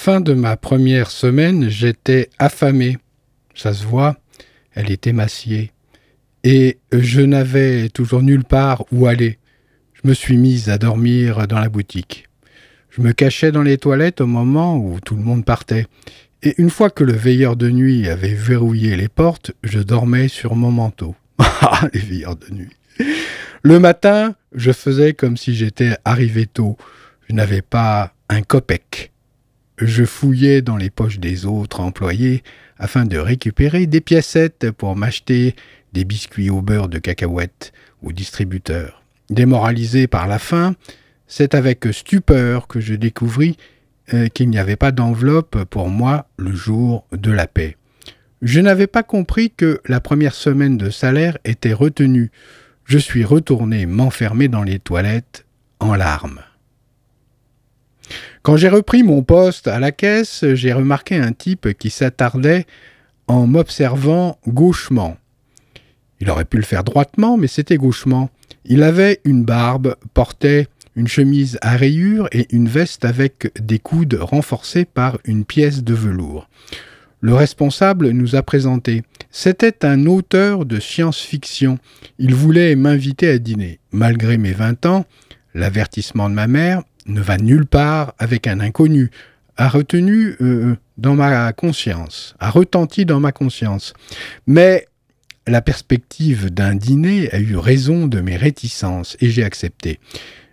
Fin 0.00 0.22
de 0.22 0.32
ma 0.32 0.56
première 0.56 1.10
semaine, 1.10 1.68
j'étais 1.68 2.30
affamé. 2.38 2.96
Ça 3.54 3.74
se 3.74 3.84
voit, 3.84 4.16
elle 4.72 4.90
était 4.90 5.12
massiée. 5.12 5.72
Et 6.42 6.78
je 6.90 7.20
n'avais 7.20 7.90
toujours 7.90 8.22
nulle 8.22 8.44
part 8.44 8.86
où 8.92 9.04
aller. 9.04 9.38
Je 9.92 10.08
me 10.08 10.14
suis 10.14 10.38
mise 10.38 10.70
à 10.70 10.78
dormir 10.78 11.46
dans 11.46 11.58
la 11.58 11.68
boutique. 11.68 12.30
Je 12.88 13.02
me 13.02 13.12
cachais 13.12 13.52
dans 13.52 13.60
les 13.60 13.76
toilettes 13.76 14.22
au 14.22 14.26
moment 14.26 14.78
où 14.78 15.00
tout 15.00 15.16
le 15.16 15.22
monde 15.22 15.44
partait. 15.44 15.86
Et 16.42 16.54
une 16.56 16.70
fois 16.70 16.88
que 16.88 17.04
le 17.04 17.12
veilleur 17.12 17.56
de 17.56 17.68
nuit 17.68 18.08
avait 18.08 18.32
verrouillé 18.32 18.96
les 18.96 19.08
portes, 19.08 19.52
je 19.62 19.80
dormais 19.80 20.28
sur 20.28 20.56
mon 20.56 20.70
manteau. 20.70 21.14
Ah, 21.60 21.90
les 21.92 22.00
veilleurs 22.00 22.36
de 22.36 22.48
nuit. 22.54 22.74
Le 23.62 23.78
matin, 23.78 24.34
je 24.54 24.72
faisais 24.72 25.12
comme 25.12 25.36
si 25.36 25.54
j'étais 25.54 25.94
arrivé 26.06 26.46
tôt. 26.46 26.78
Je 27.28 27.34
n'avais 27.34 27.60
pas 27.60 28.14
un 28.30 28.40
copec 28.40 29.09
je 29.80 30.04
fouillais 30.04 30.62
dans 30.62 30.76
les 30.76 30.90
poches 30.90 31.18
des 31.18 31.46
autres 31.46 31.80
employés 31.80 32.42
afin 32.78 33.04
de 33.04 33.18
récupérer 33.18 33.86
des 33.86 34.00
piécettes 34.00 34.70
pour 34.70 34.96
m'acheter 34.96 35.54
des 35.92 36.04
biscuits 36.04 36.50
au 36.50 36.62
beurre 36.62 36.88
de 36.88 36.98
cacahuètes 36.98 37.72
au 38.02 38.12
distributeur. 38.12 39.02
Démoralisé 39.28 40.06
par 40.06 40.26
la 40.26 40.38
faim, 40.38 40.74
c'est 41.26 41.54
avec 41.54 41.86
stupeur 41.92 42.66
que 42.66 42.80
je 42.80 42.94
découvris 42.94 43.56
euh, 44.12 44.28
qu'il 44.28 44.50
n'y 44.50 44.58
avait 44.58 44.76
pas 44.76 44.92
d'enveloppe 44.92 45.64
pour 45.64 45.88
moi 45.88 46.26
le 46.36 46.52
jour 46.52 47.06
de 47.12 47.30
la 47.30 47.46
paix. 47.46 47.76
Je 48.42 48.60
n'avais 48.60 48.86
pas 48.86 49.02
compris 49.02 49.50
que 49.50 49.80
la 49.86 50.00
première 50.00 50.34
semaine 50.34 50.78
de 50.78 50.90
salaire 50.90 51.38
était 51.44 51.74
retenue. 51.74 52.30
Je 52.84 52.98
suis 52.98 53.24
retourné 53.24 53.86
m'enfermer 53.86 54.48
dans 54.48 54.62
les 54.62 54.78
toilettes 54.78 55.44
en 55.78 55.94
larmes. 55.94 56.40
Quand 58.42 58.56
j'ai 58.56 58.70
repris 58.70 59.02
mon 59.02 59.22
poste 59.22 59.68
à 59.68 59.78
la 59.80 59.92
caisse, 59.92 60.44
j'ai 60.54 60.72
remarqué 60.72 61.16
un 61.16 61.32
type 61.32 61.74
qui 61.78 61.90
s'attardait 61.90 62.66
en 63.26 63.46
m'observant 63.46 64.38
gauchement. 64.48 65.18
Il 66.20 66.30
aurait 66.30 66.46
pu 66.46 66.56
le 66.56 66.62
faire 66.62 66.82
droitement, 66.82 67.36
mais 67.36 67.48
c'était 67.48 67.76
gauchement. 67.76 68.30
Il 68.64 68.82
avait 68.82 69.20
une 69.24 69.44
barbe, 69.44 69.94
portait 70.14 70.68
une 70.96 71.06
chemise 71.06 71.58
à 71.60 71.76
rayures 71.76 72.28
et 72.32 72.46
une 72.54 72.68
veste 72.68 73.04
avec 73.04 73.52
des 73.60 73.78
coudes 73.78 74.18
renforcés 74.20 74.86
par 74.86 75.18
une 75.24 75.44
pièce 75.44 75.84
de 75.84 75.94
velours. 75.94 76.48
Le 77.20 77.34
responsable 77.34 78.10
nous 78.10 78.36
a 78.36 78.42
présenté. 78.42 79.02
C'était 79.30 79.84
un 79.84 80.06
auteur 80.06 80.64
de 80.64 80.80
science-fiction. 80.80 81.78
Il 82.18 82.34
voulait 82.34 82.74
m'inviter 82.74 83.28
à 83.28 83.38
dîner. 83.38 83.80
Malgré 83.92 84.38
mes 84.38 84.52
vingt 84.52 84.86
ans, 84.86 85.04
l'avertissement 85.54 86.30
de 86.30 86.34
ma 86.34 86.46
mère, 86.46 86.82
ne 87.10 87.20
va 87.20 87.36
nulle 87.36 87.66
part 87.66 88.14
avec 88.18 88.46
un 88.46 88.60
inconnu, 88.60 89.10
a 89.56 89.68
retenu 89.68 90.36
euh, 90.40 90.76
dans 90.96 91.14
ma 91.14 91.52
conscience, 91.52 92.34
a 92.40 92.50
retenti 92.50 93.04
dans 93.04 93.20
ma 93.20 93.32
conscience. 93.32 93.92
Mais 94.46 94.86
la 95.46 95.62
perspective 95.62 96.50
d'un 96.50 96.74
dîner 96.74 97.30
a 97.32 97.38
eu 97.38 97.56
raison 97.56 98.06
de 98.06 98.20
mes 98.20 98.36
réticences 98.36 99.16
et 99.20 99.28
j'ai 99.28 99.44
accepté. 99.44 99.98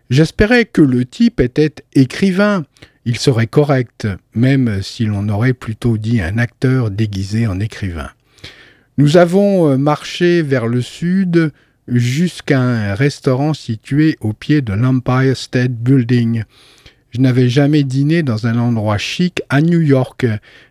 J'espérais 0.10 0.66
que 0.66 0.82
le 0.82 1.06
type 1.06 1.40
était 1.40 1.76
écrivain. 1.94 2.66
Il 3.06 3.18
serait 3.18 3.48
correct, 3.48 4.08
même 4.34 4.82
si 4.82 5.06
l'on 5.06 5.30
aurait 5.30 5.54
plutôt 5.54 5.98
dit 5.98 6.22
un 6.22 6.38
acteur 6.38 6.92
déguisé 6.92 7.48
en 7.48 7.60
écrivain. 7.60 8.10
Nous 8.98 9.18
avons 9.18 9.70
euh, 9.70 9.78
marché 9.78 10.42
vers 10.42 10.68
le 10.68 10.82
sud 10.82 11.52
jusqu'à 11.88 12.60
un 12.60 12.94
restaurant 12.94 13.54
situé 13.54 14.18
au 14.22 14.34
pied 14.34 14.62
de 14.62 14.74
l'Empire 14.74 15.38
State 15.38 15.72
Building. 15.72 16.44
Je 17.12 17.22
n'avais 17.22 17.50
jamais 17.50 17.84
dîné 17.84 18.22
dans 18.24 18.48
un 18.48 18.58
endroit 18.58 18.98
chic 18.98 19.42
à 19.50 19.62
New 19.62 19.82
York. 19.82 20.26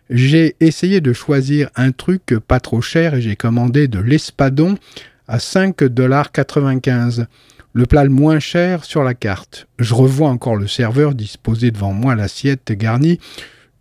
J'ai 0.09 0.55
essayé 0.59 1.01
de 1.01 1.11
choisir 1.11 1.69
un 1.75 1.91
truc 1.91 2.35
pas 2.47 2.59
trop 2.59 2.81
cher 2.81 3.15
et 3.15 3.21
j'ai 3.21 3.35
commandé 3.35 3.87
de 3.87 3.99
l'espadon 3.99 4.77
à 5.27 5.39
5,95$, 5.39 7.25
le 7.73 7.85
plat 7.85 8.03
le 8.03 8.09
moins 8.09 8.39
cher 8.39 8.85
sur 8.85 9.03
la 9.03 9.13
carte. 9.13 9.67
Je 9.79 9.93
revois 9.93 10.29
encore 10.29 10.55
le 10.55 10.67
serveur 10.67 11.15
disposer 11.15 11.71
devant 11.71 11.91
moi 11.91 12.15
l'assiette 12.15 12.71
garnie 12.71 13.19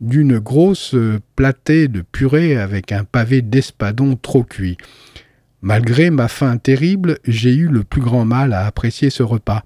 d'une 0.01 0.39
grosse 0.39 0.95
platée 1.37 1.89
de 1.89 2.01
purée 2.01 2.57
avec 2.57 2.93
un 2.93 3.05
pavé 3.05 3.43
d'espadon 3.43 4.17
trop 4.17 4.43
cuit. 4.43 4.77
Malgré 5.67 6.11
ma 6.11 6.29
faim 6.29 6.59
terrible, 6.59 7.19
j'ai 7.27 7.53
eu 7.53 7.67
le 7.67 7.83
plus 7.83 8.01
grand 8.01 8.25
mal 8.25 8.53
à 8.53 8.67
apprécier 8.67 9.11
ce 9.11 9.25
repas. 9.25 9.65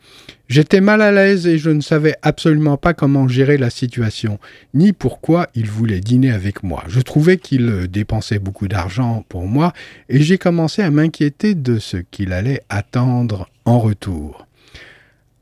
J'étais 0.49 0.81
mal 0.81 1.03
à 1.03 1.13
l'aise 1.13 1.47
et 1.47 1.59
je 1.59 1.69
ne 1.69 1.83
savais 1.83 2.15
absolument 2.23 2.79
pas 2.79 2.95
comment 2.95 3.29
gérer 3.29 3.59
la 3.59 3.69
situation, 3.69 4.39
ni 4.73 4.95
pourquoi 4.95 5.49
il 5.55 5.69
voulait 5.69 6.01
dîner 6.01 6.31
avec 6.31 6.63
moi. 6.63 6.85
Je 6.89 7.01
trouvais 7.01 7.37
qu'il 7.37 7.87
dépensait 7.89 8.39
beaucoup 8.39 8.67
d'argent 8.67 9.27
pour 9.29 9.47
moi 9.47 9.75
et 10.09 10.23
j'ai 10.23 10.39
commencé 10.39 10.81
à 10.81 10.91
m'inquiéter 10.91 11.55
de 11.55 11.79
ce 11.79 11.99
qu'il 11.99 12.33
allait 12.33 12.63
attendre 12.71 13.51
en 13.67 13.79
retour. 13.79 14.47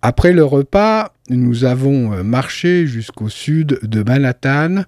Après 0.03 0.33
le 0.33 0.43
repas, 0.43 1.15
nous 1.31 1.67
avons 1.67 2.25
marché 2.25 2.89
jusqu'au 2.89 3.29
sud 3.29 3.79
de 3.85 4.03
Manhattan, 4.03 4.83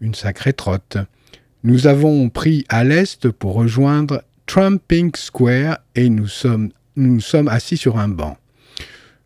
une 0.00 0.16
sacrée 0.16 0.52
trotte. 0.52 0.96
Nous 1.62 1.86
avons 1.86 2.28
pris 2.28 2.64
à 2.68 2.82
l'est 2.82 3.30
pour 3.30 3.54
rejoindre 3.54 4.24
Trumping 4.46 5.14
Square 5.14 5.78
et 5.94 6.08
nous 6.08 6.26
sommes, 6.26 6.70
nous 6.96 7.20
sommes 7.20 7.48
assis 7.48 7.76
sur 7.76 7.98
un 7.98 8.08
banc. 8.08 8.36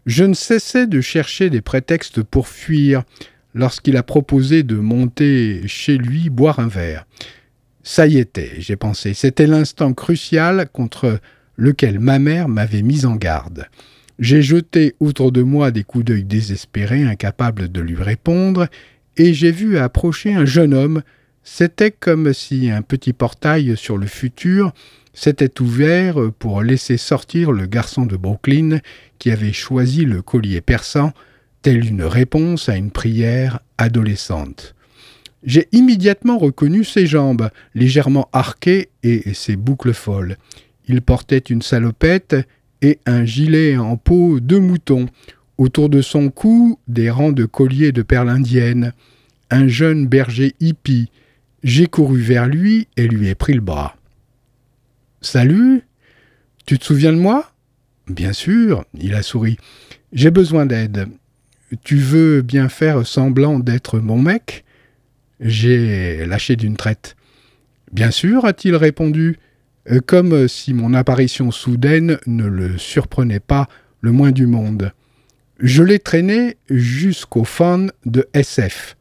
Je 0.07 0.25
ne 0.25 0.35
cessais 0.35 0.87
de 0.87 1.01
chercher 1.01 1.51
des 1.51 1.61
prétextes 1.61 2.23
pour 2.23 2.47
fuir 2.47 3.03
lorsqu'il 3.55 3.97
a 3.97 4.03
proposé 4.03 4.63
de 4.63 4.77
monter 4.77 5.63
chez 5.67 5.99
lui 5.99 6.31
boire 6.31 6.61
un 6.61 6.69
verre. 6.69 7.07
Ça 7.83 8.07
y 8.07 8.19
était, 8.19 8.53
j'ai 8.59 8.77
pensé, 8.77 9.15
c'était 9.15 9.47
l'instant 9.47 9.95
crucial 9.95 10.69
contre 10.73 11.21
lequel 11.57 11.99
ma 11.99 12.19
mère 12.19 12.49
m'avait 12.49 12.83
mis 12.83 13.07
en 13.07 13.17
garde. 13.17 13.67
J'ai 14.19 14.43
jeté 14.43 14.95
autour 15.01 15.33
de 15.33 15.43
moi 15.43 15.71
des 15.71 15.85
coups 15.85 16.05
d'œil 16.05 16.25
désespérés, 16.25 17.05
incapables 17.05 17.71
de 17.71 17.81
lui 17.81 17.97
répondre, 17.97 18.69
et 19.17 19.35
j'ai 19.35 19.53
vu 19.53 19.79
approcher 19.79 20.35
un 20.35 20.45
jeune 20.45 20.75
homme 20.75 21.03
c'était 21.49 21.93
comme 21.93 22.35
si 22.35 22.71
un 22.71 22.83
petit 22.83 23.13
portail 23.13 23.77
sur 23.77 23.97
le 23.97 24.09
futur 24.09 24.73
s'était 25.15 25.63
ouvert 25.63 26.17
pour 26.41 26.61
laisser 26.61 26.97
sortir 26.97 27.53
le 27.53 27.67
garçon 27.67 28.05
de 28.05 28.17
Brooklyn 28.17 28.81
qui 29.21 29.31
avait 29.31 29.53
choisi 29.53 30.05
le 30.05 30.23
collier 30.23 30.61
perçant, 30.61 31.13
telle 31.63 31.87
une 31.87 32.03
réponse 32.03 32.69
à 32.69 32.77
une 32.77 32.91
prière 32.91 33.61
adolescente. 33.79 34.75
J'ai 35.45 35.69
immédiatement 35.71 36.37
reconnu 36.37 36.83
ses 36.83 37.07
jambes, 37.07 37.49
légèrement 37.77 38.29
arquées, 38.33 38.91
et 39.05 39.33
ses 39.33 39.55
boucles 39.55 39.95
folles. 39.95 40.39
Il 40.89 41.01
portait 41.01 41.39
une 41.39 41.63
salopette 41.63 42.35
et 42.83 42.99
un 43.07 43.25
gilet 43.25 43.77
en 43.77 43.97
peau 43.97 44.41
de 44.41 44.59
mouton. 44.59 45.07
Autour 45.59 45.91
de 45.91 46.03
son 46.03 46.29
cou, 46.29 46.81
des 46.89 47.09
rangs 47.09 47.33
de 47.33 47.45
colliers 47.45 47.93
de 47.93 48.03
perles 48.03 48.31
indiennes. 48.31 48.93
Un 49.49 49.69
jeune 49.69 50.09
berger 50.09 50.57
hippie, 50.59 51.09
j'ai 51.67 51.89
couru 51.89 52.21
vers 52.21 52.47
lui 52.47 52.87
et 52.97 53.09
lui 53.09 53.27
ai 53.27 53.35
pris 53.35 53.53
le 53.53 53.61
bras. 53.61 53.97
Salut 55.21 55.83
Tu 56.65 56.79
te 56.79 56.85
souviens 56.85 57.13
de 57.13 57.19
moi? 57.19 57.51
Bien 58.07 58.33
sûr, 58.33 58.85
il 58.95 59.17
a 59.17 59.23
souri. 59.23 59.59
J'ai 60.13 60.31
besoin 60.31 60.65
d'aide. 60.65 61.09
Tu 61.83 61.97
veux 61.97 62.43
bien 62.43 62.69
faire 62.69 63.05
semblant 63.05 63.59
d'être 63.59 63.99
mon 63.99 64.17
mec? 64.17 64.65
J'ai 65.41 66.25
lâché 66.25 66.55
d'une 66.55 66.77
traite. 66.77 67.17
Bien 67.91 68.13
sûr, 68.13 68.45
a-t-il 68.45 68.77
répondu, 68.77 69.41
comme 70.07 70.47
si 70.47 70.73
mon 70.73 70.95
apparition 70.95 71.51
soudaine 71.51 72.19
ne 72.29 72.47
le 72.47 72.79
surprenait 72.79 73.41
pas 73.41 73.69
le 74.03 74.13
moins 74.13 74.31
du 74.31 74.47
monde. 74.47 74.93
Je 75.59 75.83
l'ai 75.83 75.99
traîné 75.99 76.59
jusqu'au 76.71 77.43
fan 77.43 77.91
de 78.05 78.29
SF. 78.35 78.96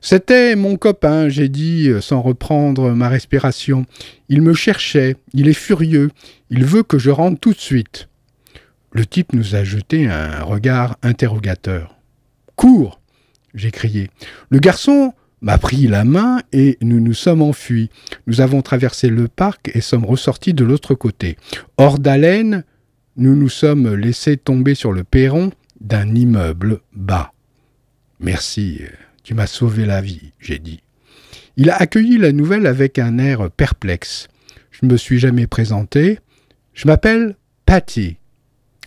C'était 0.00 0.56
mon 0.56 0.76
copain, 0.76 1.28
j'ai 1.28 1.48
dit 1.48 1.88
euh, 1.88 2.00
sans 2.00 2.22
reprendre 2.22 2.90
ma 2.90 3.08
respiration. 3.08 3.86
Il 4.28 4.42
me 4.42 4.54
cherchait, 4.54 5.16
il 5.34 5.48
est 5.48 5.52
furieux, 5.54 6.10
il 6.50 6.64
veut 6.64 6.82
que 6.82 6.98
je 6.98 7.10
rentre 7.10 7.40
tout 7.40 7.52
de 7.52 7.60
suite. 7.60 8.08
Le 8.92 9.04
type 9.04 9.32
nous 9.32 9.54
a 9.54 9.64
jeté 9.64 10.08
un 10.08 10.42
regard 10.42 10.96
interrogateur. 11.02 11.96
Cours 12.54 13.00
j'ai 13.56 13.72
crié. 13.72 14.10
Le 14.50 14.60
garçon 14.60 15.12
m'a 15.40 15.58
pris 15.58 15.88
la 15.88 16.04
main 16.04 16.40
et 16.52 16.78
nous 16.80 17.00
nous 17.00 17.14
sommes 17.14 17.42
enfuis. 17.42 17.90
Nous 18.26 18.40
avons 18.40 18.62
traversé 18.62 19.08
le 19.08 19.26
parc 19.26 19.70
et 19.74 19.80
sommes 19.80 20.04
ressortis 20.04 20.54
de 20.54 20.64
l'autre 20.64 20.94
côté. 20.94 21.36
Hors 21.78 21.98
d'haleine, 21.98 22.64
nous 23.16 23.34
nous 23.34 23.48
sommes 23.48 23.94
laissés 23.94 24.36
tomber 24.36 24.74
sur 24.74 24.92
le 24.92 25.02
perron 25.02 25.50
d'un 25.80 26.14
immeuble 26.14 26.80
bas. 26.92 27.32
Merci, 28.20 28.82
tu 29.26 29.34
m'as 29.34 29.48
sauvé 29.48 29.86
la 29.86 30.00
vie, 30.00 30.30
j'ai 30.38 30.60
dit. 30.60 30.84
Il 31.56 31.68
a 31.70 31.74
accueilli 31.74 32.16
la 32.16 32.30
nouvelle 32.30 32.64
avec 32.64 32.96
un 32.96 33.18
air 33.18 33.50
perplexe. 33.50 34.28
Je 34.70 34.86
ne 34.86 34.92
me 34.92 34.96
suis 34.96 35.18
jamais 35.18 35.48
présenté. 35.48 36.20
Je 36.74 36.86
m'appelle 36.86 37.34
Patty. 37.64 38.18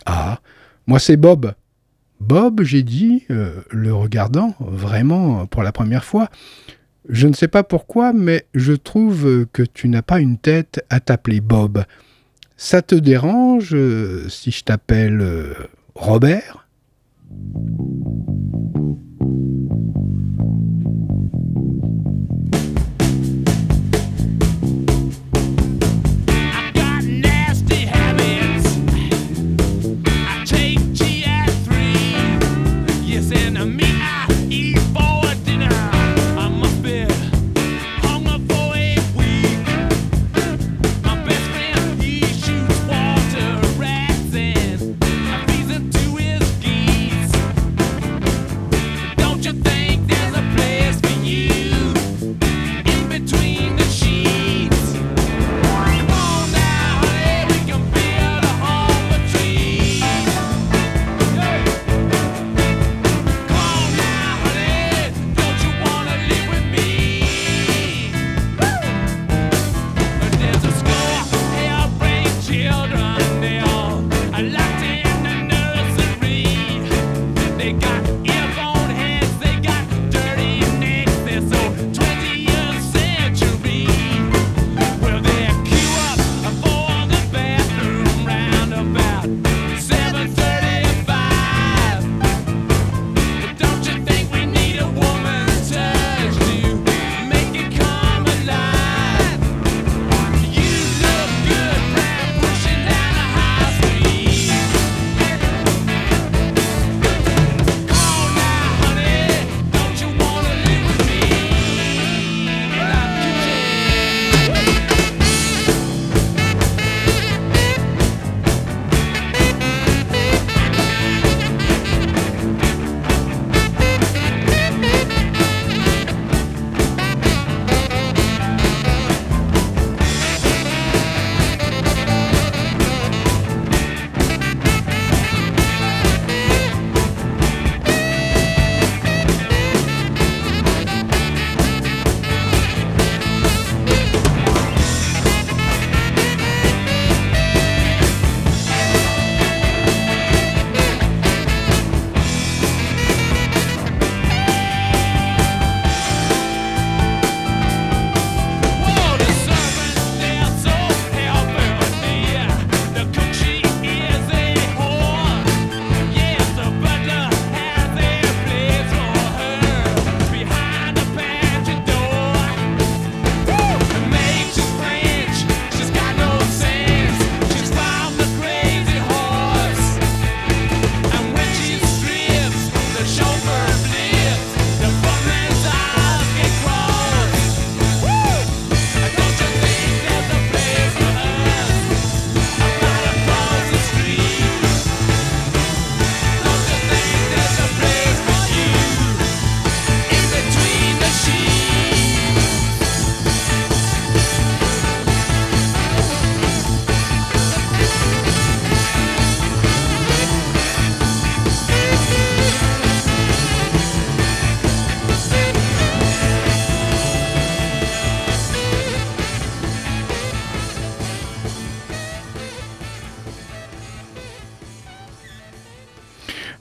Ah, 0.06 0.40
moi 0.86 0.98
c'est 0.98 1.18
Bob. 1.18 1.52
Bob, 2.20 2.62
j'ai 2.62 2.82
dit, 2.82 3.24
euh, 3.30 3.60
le 3.70 3.92
regardant, 3.92 4.54
vraiment 4.60 5.44
pour 5.44 5.62
la 5.62 5.72
première 5.72 6.04
fois. 6.04 6.30
Je 7.10 7.26
ne 7.26 7.34
sais 7.34 7.48
pas 7.48 7.62
pourquoi, 7.62 8.14
mais 8.14 8.46
je 8.54 8.72
trouve 8.72 9.46
que 9.52 9.62
tu 9.62 9.90
n'as 9.90 10.00
pas 10.00 10.20
une 10.20 10.38
tête 10.38 10.82
à 10.88 11.00
t'appeler 11.00 11.42
Bob. 11.42 11.84
Ça 12.56 12.80
te 12.80 12.94
dérange 12.94 13.74
euh, 13.74 14.26
si 14.30 14.52
je 14.52 14.64
t'appelle 14.64 15.20
euh, 15.20 15.52
Robert? 15.94 16.66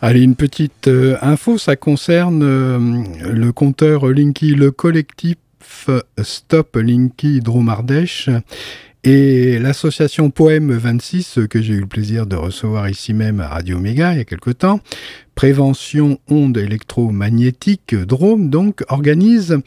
Allez, 0.01 0.21
une 0.21 0.35
petite 0.35 0.87
euh, 0.87 1.17
info, 1.21 1.57
ça 1.57 1.75
concerne 1.75 2.41
euh, 2.41 3.03
le 3.33 3.51
compteur 3.51 4.07
Linky, 4.07 4.55
le 4.55 4.71
collectif 4.71 5.35
Stop 6.21 6.77
Linky 6.77 7.41
Dromardèche 7.41 8.29
et 9.03 9.59
l'association 9.59 10.29
Poème 10.29 10.71
26, 10.71 11.39
que 11.49 11.61
j'ai 11.61 11.73
eu 11.73 11.81
le 11.81 11.85
plaisir 11.85 12.25
de 12.25 12.37
recevoir 12.37 12.89
ici 12.89 13.13
même 13.13 13.41
à 13.41 13.49
Radio 13.49 13.77
Méga 13.77 14.13
il 14.13 14.19
y 14.19 14.21
a 14.21 14.25
quelque 14.25 14.51
temps, 14.51 14.79
Prévention 15.39 16.19
ondes 16.29 16.57
électromagnétiques 16.57 17.95
Drôme, 17.95 18.49
donc, 18.49 18.83
organise 18.89 19.57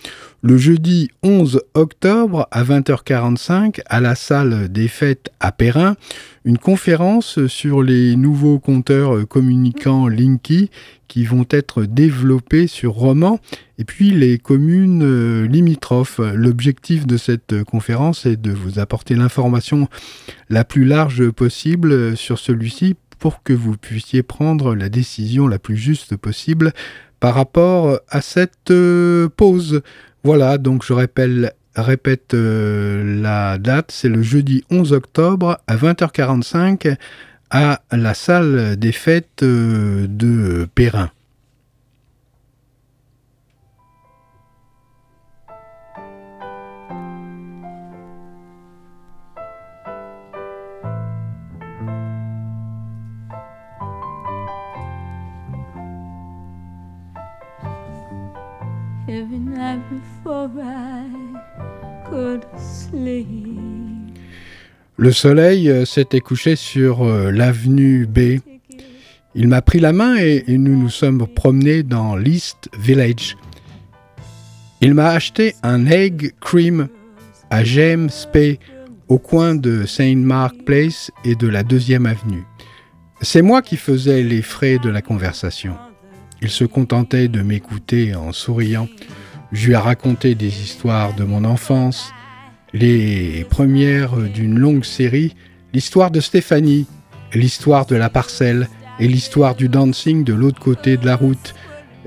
le 0.43 0.59
jeudi 0.59 1.09
11 1.23 1.63
octobre 1.73 2.47
à 2.51 2.63
20h45 2.63 3.81
à 3.87 4.01
la 4.03 4.15
salle 4.15 4.71
des 4.71 4.87
fêtes 4.87 5.31
à 5.41 5.51
Perrin 5.51 5.97
une 6.45 6.59
conférence 6.59 7.47
sur 7.47 7.83
les 7.83 8.17
nouveaux 8.17 8.59
compteurs 8.59 9.27
communicants 9.27 10.09
Linky 10.09 10.69
qui 11.09 11.25
vont 11.25 11.47
être 11.49 11.85
développés 11.85 12.67
sur 12.67 12.93
Roman 12.93 13.39
et 13.79 13.85
puis 13.85 14.11
les 14.11 14.37
communes 14.37 15.45
limitrophes. 15.45 16.21
L'objectif 16.35 17.07
de 17.07 17.17
cette 17.17 17.65
conférence 17.65 18.27
est 18.27 18.37
de 18.37 18.51
vous 18.51 18.79
apporter 18.79 19.15
l'information 19.15 19.89
la 20.51 20.65
plus 20.65 20.85
large 20.85 21.31
possible 21.31 22.15
sur 22.15 22.39
celui-ci 22.39 22.95
pour 23.23 23.45
que 23.45 23.53
vous 23.53 23.77
puissiez 23.77 24.25
prendre 24.25 24.75
la 24.75 24.89
décision 24.89 25.47
la 25.47 25.61
plus 25.61 25.77
juste 25.77 26.17
possible 26.17 26.73
par 27.21 27.37
rapport 27.37 28.01
à 28.09 28.21
cette 28.21 28.73
euh, 28.73 29.29
pause. 29.29 29.83
Voilà, 30.25 30.59
donc 30.59 30.85
je 30.85 30.93
répète, 30.93 32.35
euh, 32.35 33.23
la 33.23 33.59
date, 33.59 33.93
c'est 33.93 34.09
le 34.09 34.23
jeudi 34.23 34.65
11 34.73 34.93
octobre 34.93 35.61
à 35.69 35.77
20h45 35.77 36.97
à 37.51 37.81
la 37.93 38.15
salle 38.15 38.75
des 38.75 38.91
fêtes 38.91 39.45
de 39.45 40.67
Perrin. 40.75 41.13
Le 64.96 65.12
soleil 65.12 65.70
euh, 65.70 65.85
s'était 65.85 66.20
couché 66.20 66.57
sur 66.57 67.02
euh, 67.02 67.31
l'avenue 67.31 68.07
B. 68.07 68.40
Il 69.35 69.48
m'a 69.48 69.62
pris 69.62 69.81
la 69.81 69.92
main 69.92 70.16
et, 70.16 70.44
nous 70.48 70.76
nous 70.76 70.90
sommes 70.90 71.26
promenés 71.26 71.83
dans 71.83 72.16
l'East 72.16 72.68
Village. 72.78 73.37
Il 74.81 74.94
m'a 74.94 75.11
acheté 75.11 75.55
un 75.62 75.87
egg 75.87 76.35
cream 76.40 76.88
à 77.50 77.64
James 77.64 78.11
Spey 78.11 78.59
au 79.09 79.18
coin 79.18 79.55
de 79.55 79.87
Saint 79.87 80.16
Mark 80.16 80.57
Place 80.64 81.11
et 81.24 81.35
de 81.35 81.48
la 81.48 81.62
deuxième 81.62 82.07
avenue. 82.07 82.44
C'est 83.20 83.42
moi 83.42 83.62
qui 83.62 83.76
faisais 83.76 84.22
les 84.22 84.42
frais 84.42 84.78
de 84.83 84.90
la 84.90 85.02
conversation. 85.02 85.76
Il 86.42 86.50
se 86.50 86.64
contentait 86.64 87.28
de 87.28 87.40
m'écouter 87.42 88.14
en 88.14 88.33
souriant. 88.33 88.88
Je 89.53 89.67
lui 89.67 89.75
ai 89.75 89.77
raconté 89.77 90.35
des 90.35 90.62
histoires 90.62 91.15
de 91.15 91.25
mon 91.25 91.45
enfance, 91.45 92.12
les 92.73 93.47
premières 93.51 94.17
d'une 94.17 94.59
longue 94.59 94.85
série, 94.85 95.35
l'histoire 95.75 96.11
de 96.11 96.21
Stéphanie, 96.21 96.87
l'histoire 97.35 97.85
de 97.85 97.95
la 97.95 98.09
parcelle 98.09 98.68
et 98.99 99.07
l'histoire 99.07 99.55
du 99.55 99.68
dancing 99.68 100.24
de 100.24 100.33
l'autre 100.33 100.59
côté 100.59 100.97
de 100.97 101.05
la 101.05 101.16
route. 101.16 101.55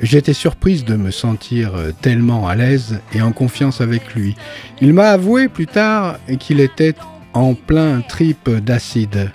J'étais 0.02 0.34
surprise 0.34 0.86
de 0.86 0.96
me 0.96 1.12
sentir 1.12 1.74
tellement 2.02 2.48
à 2.48 2.56
l'aise 2.56 3.00
et 3.14 3.22
en 3.22 3.32
confiance 3.32 3.80
avec 3.80 4.16
lui. 4.16 4.36
Il 4.82 4.94
m'a 4.94 5.10
avoué 5.10 5.48
plus 5.48 5.68
tard 5.68 6.18
qu'il 6.40 6.60
était 6.60 6.96
en 7.34 7.54
plein 7.54 8.02
trip 8.02 8.50
d'acide. 8.50 9.32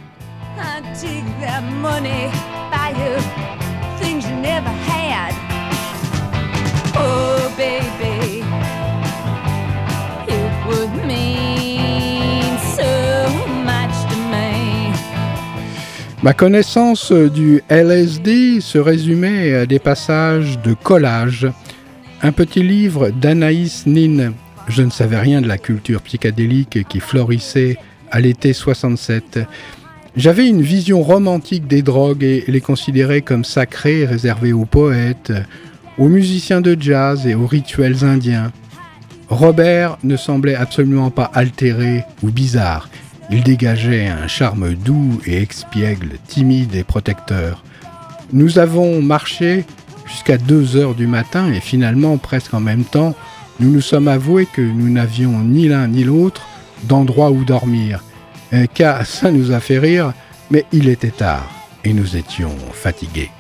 Ma 16.23 16.35
connaissance 16.35 17.13
du 17.13 17.63
LSD 17.71 18.61
se 18.61 18.77
résumait 18.77 19.55
à 19.55 19.65
des 19.65 19.79
passages 19.79 20.59
de 20.61 20.75
collage. 20.75 21.49
Un 22.23 22.31
petit 22.31 22.63
livre 22.63 23.09
d'Anaïs 23.09 23.87
Nin. 23.87 24.35
Je 24.69 24.83
ne 24.83 24.91
savais 24.91 25.19
rien 25.19 25.41
de 25.41 25.49
la 25.49 25.57
culture 25.57 26.03
psychédélique 26.03 26.87
qui 26.91 27.01
florissait 27.01 27.79
à 28.11 28.21
l'été 28.21 28.53
67. 28.53 29.41
J'avais 30.15 30.47
une 30.47 30.61
vision 30.61 31.01
romantique 31.01 31.67
des 31.67 31.81
drogues 31.81 32.23
et 32.23 32.45
les 32.49 32.61
considérais 32.61 33.23
comme 33.23 33.45
sacrées, 33.45 34.05
réservées 34.05 34.53
aux 34.53 34.67
poètes, 34.67 35.33
aux 35.97 36.09
musiciens 36.09 36.61
de 36.61 36.77
jazz 36.79 37.27
et 37.27 37.35
aux 37.35 37.47
rituels 37.47 38.05
indiens. 38.05 38.53
Robert 39.31 39.97
ne 40.05 40.19
semblait 40.19 40.55
absolument 40.55 41.11
pas 41.11 41.31
altéré 41.33 42.05
ou 42.23 42.31
bizarre. 42.31 42.91
Il 43.33 43.45
dégageait 43.45 44.09
un 44.09 44.27
charme 44.27 44.75
doux 44.75 45.21
et 45.25 45.41
expiègle, 45.41 46.19
timide 46.27 46.75
et 46.75 46.83
protecteur. 46.83 47.63
Nous 48.33 48.59
avons 48.59 49.01
marché 49.01 49.65
jusqu'à 50.07 50.37
2 50.37 50.77
heures 50.77 50.95
du 50.95 51.07
matin 51.07 51.53
et 51.53 51.61
finalement, 51.61 52.17
presque 52.19 52.55
en 52.55 52.61
même 52.61 52.85
temps, 52.85 53.15
nous 53.61 53.71
nous 53.71 53.81
sommes 53.81 54.09
avoués 54.09 54.47
que 54.47 54.61
nous 54.61 54.91
n'avions 54.91 55.39
ni 55.41 55.69
l'un 55.69 55.87
ni 55.87 56.03
l'autre 56.03 56.49
d'endroit 56.85 57.31
où 57.31 57.45
dormir. 57.45 58.03
Car 58.75 59.07
ça 59.07 59.31
nous 59.31 59.53
a 59.53 59.61
fait 59.61 59.79
rire, 59.79 60.13
mais 60.51 60.65
il 60.73 60.89
était 60.89 61.11
tard 61.11 61.49
et 61.85 61.93
nous 61.93 62.17
étions 62.17 62.57
fatigués. 62.73 63.31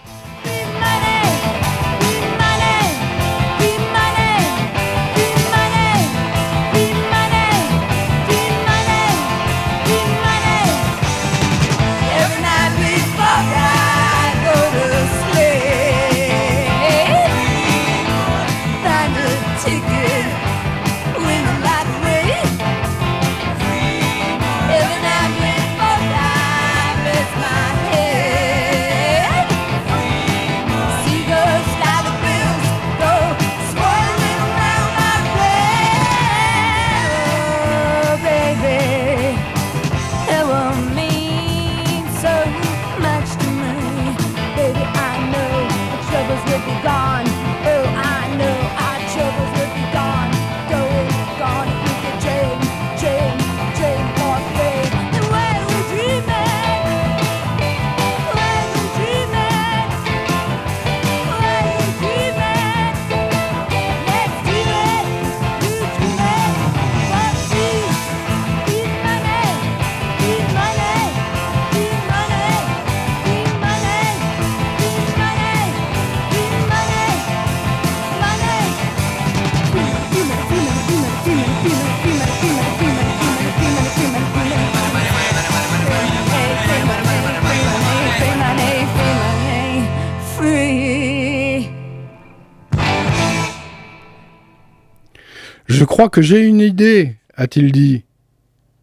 Crois 96.01 96.09
que 96.09 96.23
j'ai 96.23 96.41
une 96.41 96.61
idée, 96.61 97.17
a-t-il 97.37 97.73
dit. 97.73 98.05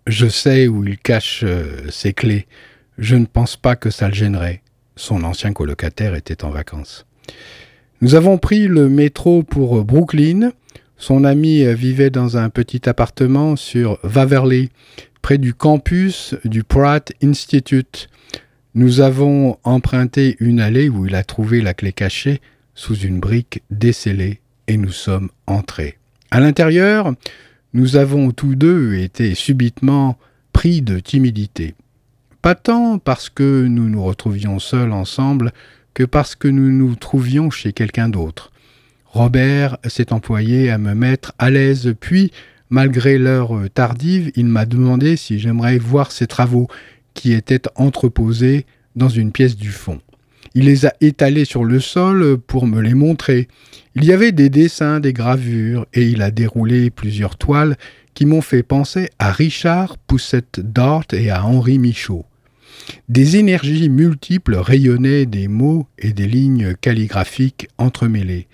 Je 0.06 0.28
sais 0.28 0.68
où 0.68 0.86
il 0.86 1.00
cache 1.00 1.42
euh, 1.44 1.90
ses 1.90 2.14
clés. 2.14 2.46
Je 3.00 3.16
ne 3.16 3.26
pense 3.26 3.56
pas 3.56 3.76
que 3.76 3.90
ça 3.90 4.08
le 4.08 4.14
gênerait. 4.14 4.62
Son 4.96 5.24
ancien 5.24 5.52
colocataire 5.52 6.14
était 6.14 6.44
en 6.44 6.52
vacances. 6.52 7.08
Nous 8.02 8.14
avons 8.14 8.38
pris 8.38 8.68
le 8.68 8.88
métro 8.88 9.42
pour 9.42 9.84
Brooklyn. 9.84 10.52
Son 10.96 11.24
ami 11.24 11.66
vivait 11.74 12.12
dans 12.12 12.38
un 12.38 12.52
petit 12.52 12.88
appartement 12.88 13.56
sur 13.56 13.98
Waverly, 14.04 14.70
près 15.24 15.40
du 15.40 15.56
campus 15.56 16.36
du 16.46 16.64
Pratt 16.64 17.12
Institute. 17.24 18.10
Nous 18.76 19.02
avons 19.02 19.58
emprunté 19.64 20.38
une 20.40 20.60
allée 20.60 20.88
où 20.88 21.08
il 21.08 21.16
a 21.16 21.24
trouvé 21.24 21.62
la 21.62 21.74
clé 21.74 21.94
cachée 21.94 22.42
sous 22.76 22.96
une 22.96 23.20
brique 23.20 23.64
décellée 23.72 24.40
et 24.68 24.78
nous 24.78 24.92
sommes 24.92 25.32
entrés. 25.48 25.98
À 26.30 26.40
l'intérieur, 26.42 27.14
nous 27.74 27.96
avons 27.96 28.32
tous 28.32 28.56
deux 28.56 28.96
été 28.96 29.34
subitement 29.34 30.18
pris 30.52 30.82
de 30.82 31.00
timidité. 31.00 31.76
Pas 32.42 32.56
tant 32.56 33.00
parce 33.00 33.30
que 33.30 33.66
nous 33.66 33.90
nous 33.90 34.04
retrouvions 34.04 34.60
seuls 34.60 34.92
ensemble 34.92 35.54
que 35.94 36.04
parce 36.04 36.36
que 36.36 36.48
nous 36.48 36.72
nous 36.72 36.96
trouvions 36.96 37.50
chez 37.50 37.72
quelqu'un 37.72 38.10
d'autre. 38.10 38.52
Robert 39.06 39.78
s'est 39.88 40.12
employé 40.12 40.70
à 40.70 40.78
me 40.78 40.94
mettre 40.94 41.34
à 41.40 41.50
l'aise, 41.50 41.96
puis, 42.00 42.32
malgré 42.70 43.18
l'heure 43.18 43.54
tardive, 43.74 44.32
il 44.36 44.46
m'a 44.46 44.66
demandé 44.66 45.16
si 45.16 45.40
j'aimerais 45.40 45.78
voir 45.78 46.12
ses 46.12 46.28
travaux, 46.28 46.68
qui 47.14 47.34
étaient 47.34 47.64
entreposés 47.76 48.66
dans 48.96 49.10
une 49.10 49.32
pièce 49.32 49.56
du 49.56 49.72
fond. 49.72 50.02
Il 50.60 50.66
les 50.66 50.88
a 50.88 50.94
étalés 51.02 51.46
sur 51.46 51.64
le 51.64 51.80
sol 51.80 52.40
pour 52.40 52.66
me 52.66 52.82
les 52.82 52.96
montrer. 52.96 53.48
Il 53.94 54.04
y 54.06 54.12
avait 54.12 54.32
des 54.32 54.50
dessins, 54.50 55.00
des 55.00 55.14
gravures, 55.14 55.86
et 55.94 56.10
il 56.10 56.24
a 56.24 56.32
déroulé 56.32 56.90
plusieurs 56.90 57.38
toiles 57.38 57.78
qui 58.16 58.26
m'ont 58.26 58.42
fait 58.42 58.64
penser 58.64 59.12
à 59.20 59.32
Richard 59.32 60.00
Poussette 60.00 60.60
Dart 60.60 61.06
et 61.14 61.30
à 61.30 61.46
Henri 61.46 61.78
Michaud. 61.78 62.26
Des 63.08 63.38
énergies 63.38 63.88
multiples 63.88 64.56
rayonnaient 64.56 65.28
des 65.28 65.48
mots 65.48 65.86
et 66.00 66.12
des 66.12 66.26
lignes 66.26 66.74
calligraphiques 66.74 67.68
entremêlées, 67.78 68.48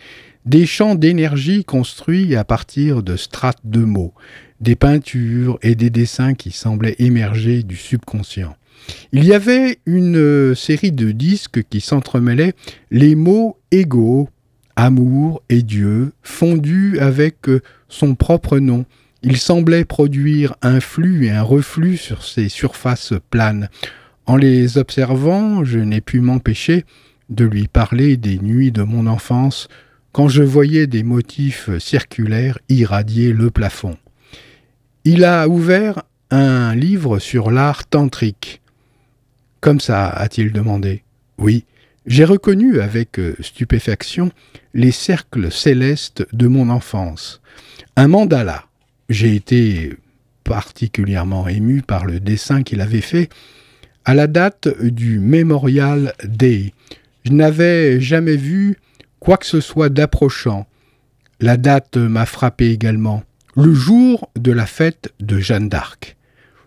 des 0.46 0.66
champs 0.66 0.96
d'énergie 0.96 1.64
construits 1.64 2.36
à 2.36 2.44
partir 2.44 3.02
de 3.02 3.16
strates 3.16 3.64
de 3.64 3.80
mots, 3.80 4.14
des 4.60 4.76
peintures 4.76 5.58
et 5.62 5.76
des 5.76 5.90
dessins 5.90 6.34
qui 6.34 6.52
semblaient 6.52 6.98
émerger 7.00 7.64
du 7.64 7.78
subconscient. 7.78 8.58
Il 9.12 9.24
y 9.26 9.34
avait 9.34 9.80
une 9.86 10.56
série 10.56 10.92
de 10.92 11.12
disques 11.12 11.64
qui 11.70 11.82
s'entremêlaient, 11.82 12.54
les 12.92 13.16
mots 13.16 13.58
égaux, 13.72 14.30
amour 14.76 15.42
et 15.50 15.62
Dieu, 15.62 16.14
fondus 16.24 17.00
avec 17.00 17.48
son 17.90 18.16
propre 18.16 18.60
nom. 18.60 18.86
Il 19.22 19.38
semblait 19.38 19.86
produire 19.86 20.56
un 20.62 20.80
flux 20.80 21.26
et 21.26 21.32
un 21.32 21.44
reflux 21.44 21.98
sur 21.98 22.24
ces 22.24 22.50
surfaces 22.50 23.14
planes. 23.30 23.70
En 24.26 24.36
les 24.36 24.78
observant, 24.78 25.64
je 25.64 25.80
n'ai 25.80 26.02
pu 26.02 26.20
m'empêcher 26.20 26.86
de 27.30 27.46
lui 27.46 27.68
parler 27.68 28.18
des 28.18 28.38
nuits 28.38 28.72
de 28.72 28.84
mon 28.84 29.08
enfance, 29.08 29.68
quand 30.12 30.28
je 30.28 30.44
voyais 30.44 30.88
des 30.88 31.04
motifs 31.04 31.70
circulaires 31.80 32.60
irradier 32.70 33.34
le 33.34 33.50
plafond. 33.50 33.98
Il 35.06 35.26
a 35.26 35.48
ouvert 35.48 36.04
un 36.30 36.76
livre 36.76 37.20
sur 37.20 37.52
l'art 37.52 37.86
tantrique. 37.88 38.62
Comme 39.64 39.80
ça, 39.80 40.10
a-t-il 40.10 40.52
demandé. 40.52 41.04
Oui, 41.38 41.64
j'ai 42.06 42.26
reconnu 42.26 42.82
avec 42.82 43.18
stupéfaction 43.40 44.30
les 44.74 44.92
cercles 44.92 45.50
célestes 45.54 46.28
de 46.34 46.48
mon 46.48 46.70
enfance. 46.70 47.42
Un 47.96 48.10
mandala. 48.10 48.66
J'ai 49.08 49.36
été 49.36 49.94
particulièrement 50.44 51.48
ému 51.48 51.82
par 51.82 52.06
le 52.06 52.20
dessin 52.20 52.64
qu'il 52.64 52.82
avait 52.82 53.00
fait 53.00 53.30
à 54.04 54.14
la 54.14 54.28
date 54.28 54.68
du 54.84 55.22
Memorial 55.22 56.14
Day. 56.26 56.74
Je 57.24 57.32
n'avais 57.32 58.02
jamais 58.02 58.36
vu 58.36 58.76
quoi 59.22 59.38
que 59.38 59.46
ce 59.46 59.62
soit 59.62 59.88
d'approchant. 59.88 60.68
La 61.40 61.56
date 61.56 61.96
m'a 61.96 62.26
frappé 62.26 62.70
également. 62.72 63.24
Le 63.56 63.74
jour 63.74 64.30
de 64.36 64.52
la 64.52 64.66
fête 64.66 65.14
de 65.22 65.40
Jeanne 65.40 65.70
d'Arc. 65.70 66.18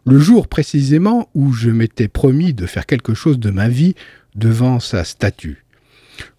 Le 0.08 0.20
jour 0.20 0.46
précisément 0.46 1.28
où 1.34 1.52
je 1.52 1.68
m'étais 1.68 2.06
promis 2.06 2.54
de 2.54 2.66
faire 2.66 2.86
quelque 2.86 3.12
chose 3.12 3.40
de 3.40 3.50
ma 3.50 3.68
vie 3.68 3.96
devant 4.36 4.78
sa 4.78 5.02
statue. 5.02 5.64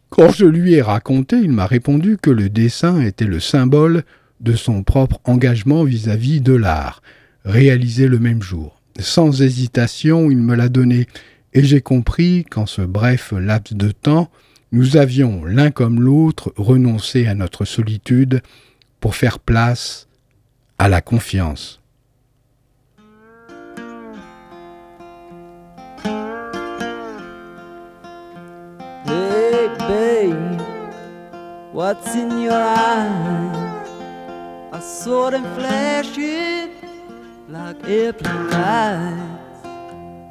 Quand 0.09 0.31
je 0.31 0.45
lui 0.45 0.75
ai 0.75 0.81
raconté, 0.81 1.35
il 1.35 1.51
m'a 1.51 1.65
répondu 1.65 2.17
que 2.17 2.29
le 2.29 2.47
dessin 2.47 3.01
était 3.01 3.25
le 3.25 3.41
symbole 3.41 4.05
de 4.39 4.55
son 4.55 4.83
propre 4.83 5.19
engagement 5.25 5.83
vis-à-vis 5.83 6.39
-vis 6.39 6.43
de 6.43 6.53
l'art, 6.53 7.01
réalisé 7.43 8.07
le 8.07 8.19
même 8.19 8.41
jour. 8.41 8.79
Sans 8.99 9.41
hésitation, 9.41 10.31
il 10.31 10.37
me 10.37 10.55
l'a 10.55 10.69
donné, 10.69 11.05
et 11.53 11.61
j'ai 11.61 11.81
compris 11.81 12.45
qu'en 12.49 12.67
ce 12.67 12.81
bref 12.81 13.33
laps 13.37 13.75
de 13.75 13.91
temps, 13.91 14.31
nous 14.71 14.95
avions 14.95 15.43
l'un 15.43 15.71
comme 15.71 15.99
l'autre 15.99 16.53
renoncé 16.55 17.27
à 17.27 17.35
notre 17.35 17.65
solitude 17.65 18.41
pour 19.01 19.15
faire 19.15 19.39
place 19.39 20.07
à 20.77 20.87
la 20.87 21.01
confiance. 21.01 21.81
What's 31.77 32.15
in 32.15 32.41
your 32.41 32.53
eyes? 32.53 33.87
I 34.73 34.79
saw 34.79 35.29
them 35.29 35.43
flashing 35.53 36.71
like 37.47 37.77
airplane 37.87 38.49
lights. 38.49 39.61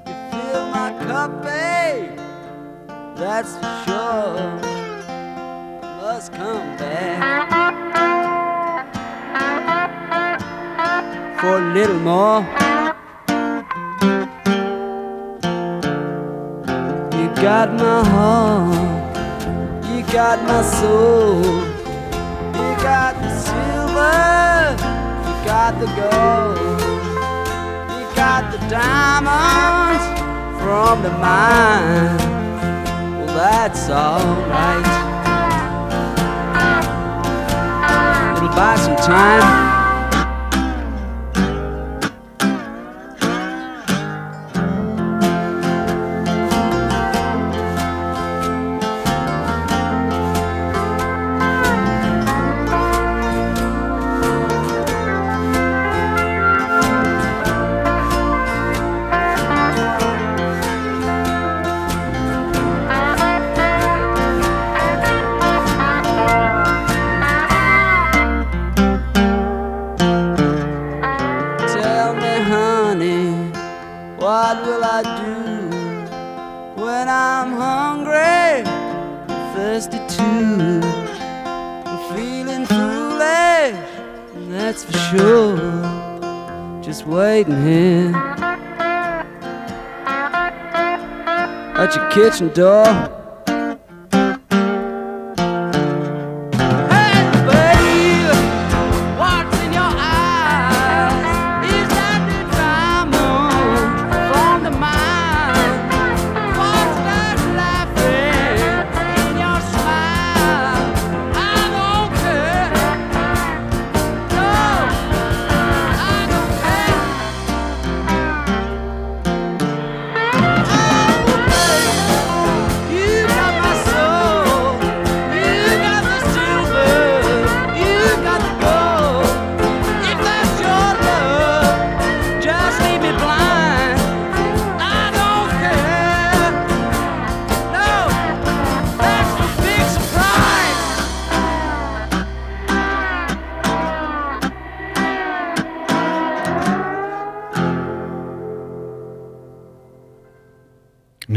You 0.08 0.14
fill 0.32 0.66
my 0.78 0.90
cup, 1.06 1.44
babe, 1.44 2.18
that's 3.14 3.52
for 3.58 3.74
sure. 3.86 4.58
Must 6.02 6.32
come 6.32 6.76
back 6.78 7.22
for 11.40 11.58
a 11.58 11.72
little 11.76 12.00
more. 12.00 12.40
You 17.16 17.26
got 17.40 17.68
my 17.74 18.02
heart, 18.12 19.05
got 20.16 20.42
my 20.44 20.62
soul, 20.62 21.44
you 21.44 22.72
got 22.80 23.14
the 23.20 23.30
silver, 23.38 24.72
you 25.26 25.34
got 25.44 25.78
the 25.78 25.86
gold 25.94 26.80
we 27.92 28.16
got 28.16 28.50
the 28.50 28.56
diamonds 28.70 30.04
from 30.58 31.02
the 31.02 31.10
mine. 31.10 32.16
Well, 33.18 33.26
that's 33.26 33.90
alright. 33.90 34.86
It'll 38.38 38.56
buy 38.56 38.76
some 38.76 38.96
time. 38.96 39.75
Kitchen 92.36 92.52
door. 92.52 93.15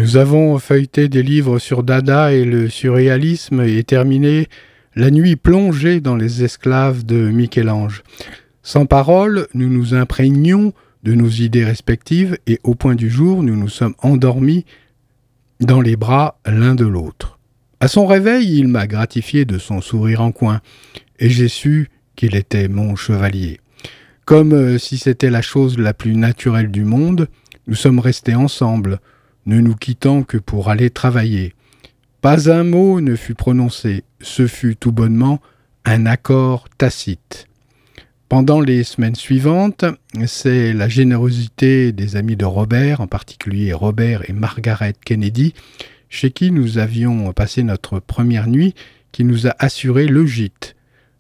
Nous 0.10 0.18
avons 0.18 0.58
feuilleté 0.58 1.08
des 1.08 1.22
livres 1.22 1.60
sur 1.60 1.84
Dada 1.84 2.34
et 2.34 2.44
le 2.44 2.68
surréalisme 2.68 3.62
et 3.62 3.84
terminé 3.84 4.48
la 4.96 5.12
nuit 5.12 5.36
plongée 5.36 6.02
dans 6.02 6.16
les 6.16 6.44
esclaves 6.44 7.06
de 7.06 7.30
Michel-Ange. 7.30 8.02
Sans 8.64 8.88
parole, 8.88 9.46
nous 9.54 9.70
nous 9.70 9.94
imprégnions 9.94 10.74
de 11.04 11.14
nos 11.14 11.30
idées 11.30 11.64
respectives 11.64 12.40
et 12.48 12.60
au 12.64 12.74
point 12.74 12.96
du 12.96 13.08
jour, 13.08 13.44
nous 13.44 13.56
nous 13.56 13.70
sommes 13.70 13.94
endormis 14.02 14.66
dans 15.60 15.80
les 15.80 15.96
bras 15.96 16.40
l'un 16.44 16.74
de 16.74 16.88
l'autre. 16.88 17.38
À 17.80 17.88
son 17.88 18.08
réveil, 18.08 18.58
il 18.58 18.68
m'a 18.68 18.88
gratifié 18.88 19.46
de 19.46 19.60
son 19.60 19.80
sourire 19.80 20.22
en 20.22 20.32
coin, 20.32 20.62
et 21.20 21.30
j'ai 21.30 21.50
su 21.50 21.90
qu'il 22.16 22.36
était 22.36 22.68
mon 22.68 22.96
chevalier. 22.96 23.60
Comme 24.26 24.54
euh, 24.54 24.80
si 24.80 24.98
c'était 24.98 25.30
la 25.30 25.44
chose 25.44 25.78
la 25.78 25.94
plus 25.94 26.16
naturelle 26.16 26.72
du 26.72 26.84
monde, 26.84 27.28
nous 27.68 27.76
sommes 27.76 28.00
restés 28.00 28.34
ensemble, 28.34 29.00
ne 29.50 29.60
nous 29.60 29.76
quittant 29.76 30.22
que 30.22 30.38
pour 30.38 30.70
aller 30.70 30.92
travailler. 30.92 31.56
Pas 32.22 32.52
un 32.52 32.64
mot 32.64 33.02
ne 33.02 33.16
fut 33.16 33.34
prononcé, 33.34 34.04
ce 34.22 34.46
fut 34.46 34.76
tout 34.76 34.92
bonnement 34.92 35.42
un 35.86 36.06
accord 36.06 36.70
tacite. 36.78 37.48
Pendant 38.30 38.62
les 38.62 38.84
semaines 38.84 39.16
suivantes, 39.16 39.86
c'est 40.28 40.72
la 40.72 40.88
générosité 40.88 41.92
des 41.92 42.16
amis 42.16 42.36
de 42.36 42.46
Robert, 42.46 43.02
en 43.02 43.08
particulier 43.08 43.74
Robert 43.74 44.30
et 44.30 44.34
Margaret 44.34 44.94
Kennedy, 45.04 45.56
chez 46.10 46.30
qui 46.30 46.52
nous 46.52 46.78
avions 46.78 47.34
passé 47.34 47.64
notre 47.64 48.00
première 48.00 48.48
nuit, 48.48 48.76
qui 49.12 49.24
nous 49.24 49.48
a 49.48 49.56
assuré 49.58 50.06
le 50.06 50.28
gîte. 50.28 50.76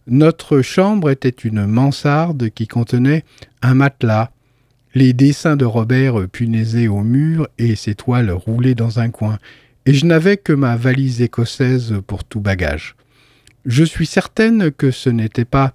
Notre 0.05 0.61
chambre 0.61 1.09
était 1.09 1.29
une 1.29 1.65
mansarde 1.65 2.51
qui 2.51 2.67
contenait 2.67 3.23
un 3.63 3.73
matelas, 3.73 4.29
les 4.95 5.13
dessins 5.13 5.55
de 5.55 5.65
Robert 5.65 6.27
punaisés 6.29 6.87
au 6.87 7.01
mur 7.01 7.47
et 7.57 7.75
ses 7.75 7.95
toiles 7.95 8.31
roulées 8.31 8.75
dans 8.75 8.99
un 8.99 9.09
coin, 9.09 9.37
et 9.85 9.93
je 9.93 10.05
n'avais 10.05 10.37
que 10.37 10.53
ma 10.53 10.75
valise 10.75 11.21
écossaise 11.21 11.95
pour 12.05 12.23
tout 12.23 12.41
bagage. 12.41 12.95
Je 13.65 13.83
suis 13.83 14.05
certaine 14.05 14.71
que 14.71 14.91
ce 14.91 15.09
n'était 15.09 15.45
pas 15.45 15.73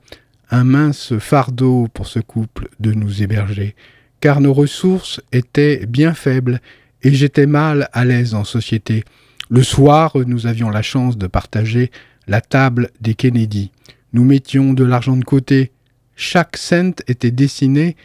un 0.50 0.64
mince 0.64 1.18
fardeau 1.18 1.88
pour 1.92 2.06
ce 2.06 2.20
couple 2.20 2.68
de 2.80 2.92
nous 2.92 3.22
héberger, 3.22 3.74
car 4.20 4.40
nos 4.40 4.52
ressources 4.52 5.20
étaient 5.32 5.86
bien 5.86 6.14
faibles 6.14 6.60
et 7.02 7.12
j'étais 7.12 7.46
mal 7.46 7.88
à 7.92 8.04
l'aise 8.04 8.34
en 8.34 8.44
société. 8.44 9.04
Le 9.50 9.62
soir, 9.62 10.16
nous 10.26 10.46
avions 10.46 10.70
la 10.70 10.82
chance 10.82 11.18
de 11.18 11.26
partager 11.26 11.90
la 12.26 12.40
table 12.40 12.90
des 13.00 13.14
Kennedy. 13.14 13.70
Nous 14.12 14.24
mettions 14.24 14.72
de 14.72 14.84
l'argent 14.84 15.16
de 15.16 15.24
côté. 15.24 15.72
Chaque 16.16 16.56
cent 16.56 17.02
était 17.06 17.30
destiné, 17.30 17.96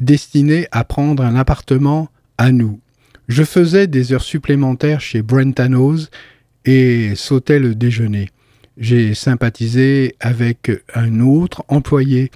destiné 0.00 0.66
à 0.72 0.84
prendre 0.84 1.22
un 1.24 1.36
appartement 1.36 2.08
à 2.38 2.52
nous. 2.52 2.80
Je 3.28 3.42
faisais 3.42 3.86
des 3.86 4.12
heures 4.12 4.22
supplémentaires 4.22 5.00
chez 5.00 5.22
Brentanos 5.22 6.10
et 6.64 7.14
sautais 7.16 7.58
le 7.58 7.74
déjeuner 7.74 8.30
j'ai 8.76 9.14
sympathisé 9.14 10.16
avec 10.20 10.70
un 10.94 11.20
autre 11.20 11.64
employé, 11.68 12.30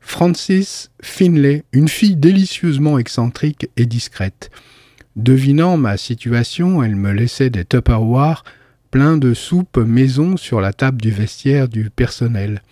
Francis 0.00 0.90
Finlay, 1.02 1.64
une 1.72 1.88
fille 1.88 2.16
délicieusement 2.16 2.98
excentrique 2.98 3.68
et 3.76 3.86
discrète. 3.86 4.50
Devinant 5.16 5.76
ma 5.76 5.96
situation, 5.96 6.82
elle 6.82 6.96
me 6.96 7.12
laissait 7.12 7.50
des 7.50 7.64
Tupperware 7.64 8.44
pleins 8.90 9.16
de 9.16 9.34
soupe 9.34 9.76
maison 9.78 10.36
sur 10.36 10.60
la 10.60 10.72
table 10.72 11.00
du 11.00 11.10
vestiaire 11.10 11.68
du 11.68 11.90
personnel. 11.90 12.62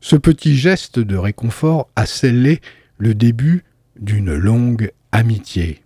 Ce 0.00 0.16
petit 0.16 0.56
geste 0.56 0.98
de 0.98 1.16
réconfort 1.16 1.88
a 1.96 2.06
scellé 2.06 2.60
le 2.98 3.14
début 3.14 3.64
d'une 3.98 4.34
longue 4.34 4.90
amitié. 5.12 5.82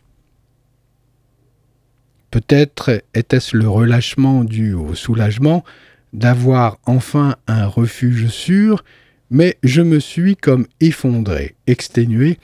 Peut-être 2.31 3.03
était-ce 3.15 3.57
le 3.57 3.69
relâchement 3.69 4.45
dû 4.45 4.75
au 4.75 4.95
soulagement, 4.95 5.65
d'avoir 6.13 6.79
enfin 6.87 7.37
un 7.47 7.67
refuge 7.67 8.29
sûr, 8.29 8.85
mais 9.31 9.57
je 9.63 9.83
me 9.83 9.99
suis 9.99 10.37
comme 10.37 10.67
effondré, 10.81 11.55
exténué 11.67 12.39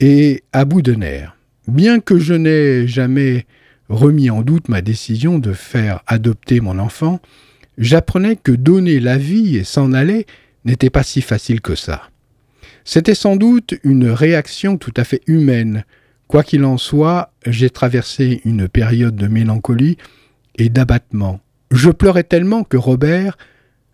et 0.00 0.42
à 0.52 0.64
bout 0.64 0.82
de 0.82 0.94
nerfs. 0.94 1.36
Bien 1.68 2.00
que 2.00 2.18
je 2.18 2.34
n'ai 2.34 2.86
jamais 2.88 3.46
remis 3.88 4.30
en 4.30 4.42
doute 4.42 4.68
ma 4.68 4.82
décision 4.82 5.38
de 5.38 5.52
faire 5.52 6.02
adopter 6.06 6.60
mon 6.60 6.78
enfant, 6.78 7.20
j'apprenais 7.78 8.36
que 8.36 8.52
donner 8.52 9.00
la 9.00 9.18
vie 9.18 9.56
et 9.56 9.64
s'en 9.64 9.92
aller 9.92 10.26
n'était 10.64 10.90
pas 10.90 11.02
si 11.02 11.22
facile 11.22 11.60
que 11.60 11.74
ça. 11.74 12.11
C'était 12.84 13.14
sans 13.14 13.36
doute 13.36 13.74
une 13.84 14.08
réaction 14.08 14.76
tout 14.76 14.92
à 14.96 15.04
fait 15.04 15.22
humaine. 15.26 15.84
Quoi 16.28 16.42
qu'il 16.42 16.64
en 16.64 16.78
soit, 16.78 17.32
j'ai 17.46 17.70
traversé 17.70 18.40
une 18.44 18.68
période 18.68 19.16
de 19.16 19.28
mélancolie 19.28 19.98
et 20.56 20.68
d'abattement. 20.68 21.40
Je 21.70 21.90
pleurais 21.90 22.24
tellement 22.24 22.64
que 22.64 22.76
Robert 22.76 23.36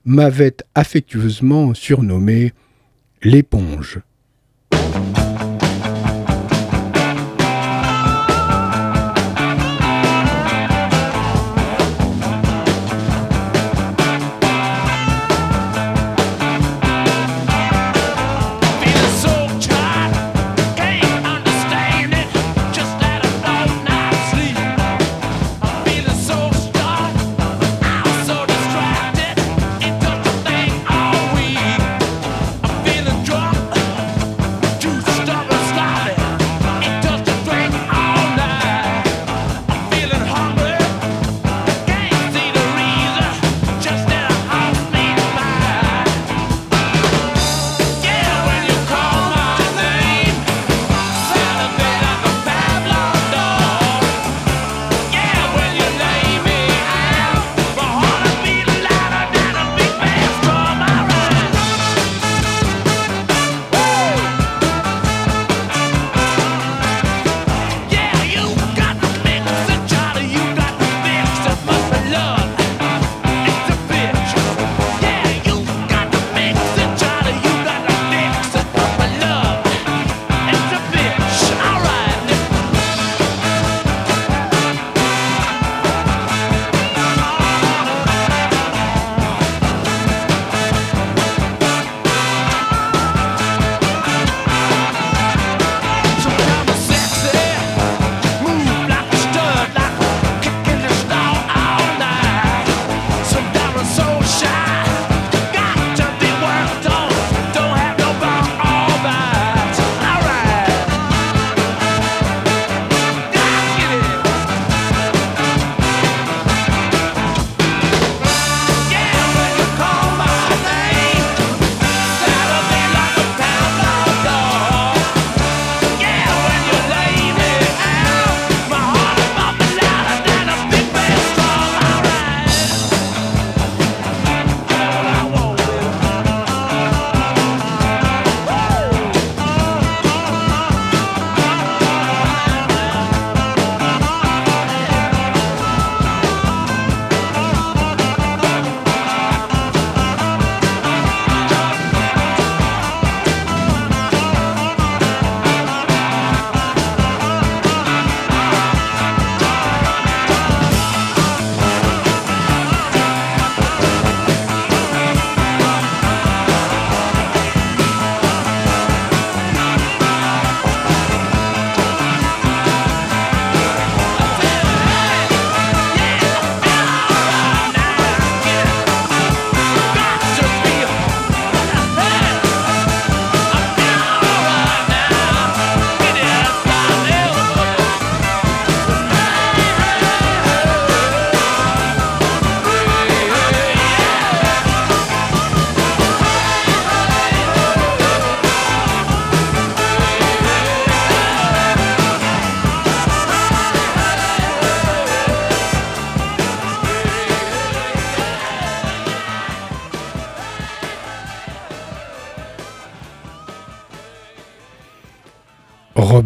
m'avait 0.04 0.56
affectueusement 0.74 1.74
surnommé 1.74 2.52
l'éponge. 3.22 4.00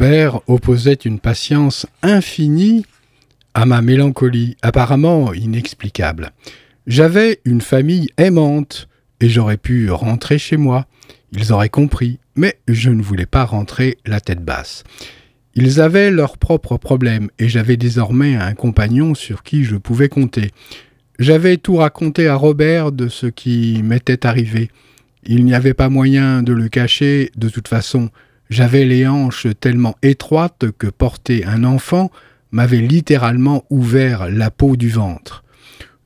Robert 0.02 0.40
opposait 0.48 0.94
une 0.94 1.20
patience 1.20 1.86
infinie 2.02 2.84
à 3.54 3.66
ma 3.66 3.82
mélancolie, 3.82 4.56
apparemment 4.60 5.32
inexplicable. 5.32 6.32
J'avais 6.88 7.38
une 7.44 7.60
famille 7.60 8.08
aimante, 8.16 8.88
et 9.20 9.28
j'aurais 9.28 9.58
pu 9.58 9.92
rentrer 9.92 10.38
chez 10.38 10.56
moi. 10.56 10.86
Ils 11.30 11.52
auraient 11.52 11.68
compris, 11.68 12.18
mais 12.34 12.58
je 12.66 12.90
ne 12.90 13.00
voulais 13.00 13.26
pas 13.26 13.44
rentrer 13.44 13.96
la 14.04 14.18
tête 14.18 14.44
basse. 14.44 14.82
Ils 15.54 15.80
avaient 15.80 16.10
leurs 16.10 16.36
propres 16.36 16.78
problèmes, 16.78 17.30
et 17.38 17.48
j'avais 17.48 17.76
désormais 17.76 18.34
un 18.34 18.54
compagnon 18.54 19.14
sur 19.14 19.44
qui 19.44 19.62
je 19.62 19.76
pouvais 19.76 20.08
compter. 20.08 20.50
J'avais 21.20 21.58
tout 21.58 21.76
raconté 21.76 22.26
à 22.26 22.34
Robert 22.34 22.90
de 22.90 23.06
ce 23.06 23.28
qui 23.28 23.80
m'était 23.84 24.26
arrivé. 24.26 24.68
Il 25.22 25.44
n'y 25.44 25.54
avait 25.54 25.74
pas 25.74 25.90
moyen 25.90 26.42
de 26.42 26.52
le 26.52 26.68
cacher, 26.68 27.30
de 27.36 27.48
toute 27.48 27.68
façon. 27.68 28.10
J'avais 28.52 28.84
les 28.84 29.08
hanches 29.08 29.46
tellement 29.60 29.96
étroites 30.02 30.66
que 30.76 30.86
porter 30.86 31.46
un 31.46 31.64
enfant 31.64 32.10
m'avait 32.50 32.82
littéralement 32.82 33.64
ouvert 33.70 34.28
la 34.28 34.50
peau 34.50 34.76
du 34.76 34.90
ventre. 34.90 35.42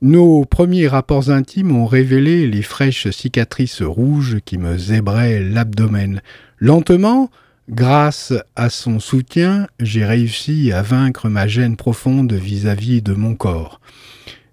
Nos 0.01 0.45
premiers 0.45 0.87
rapports 0.87 1.29
intimes 1.29 1.75
ont 1.75 1.85
révélé 1.85 2.47
les 2.47 2.61
fraîches 2.61 3.09
cicatrices 3.09 3.81
rouges 3.81 4.37
qui 4.45 4.57
me 4.57 4.77
zébraient 4.77 5.43
l'abdomen. 5.43 6.21
Lentement, 6.57 7.29
grâce 7.69 8.31
à 8.55 8.69
son 8.69 9.01
soutien, 9.01 9.67
j'ai 9.81 10.05
réussi 10.05 10.71
à 10.71 10.83
vaincre 10.83 11.27
ma 11.27 11.47
gêne 11.47 11.75
profonde 11.75 12.31
vis-à-vis 12.31 12.99
-vis 12.99 13.03
de 13.03 13.13
mon 13.13 13.35
corps. 13.35 13.81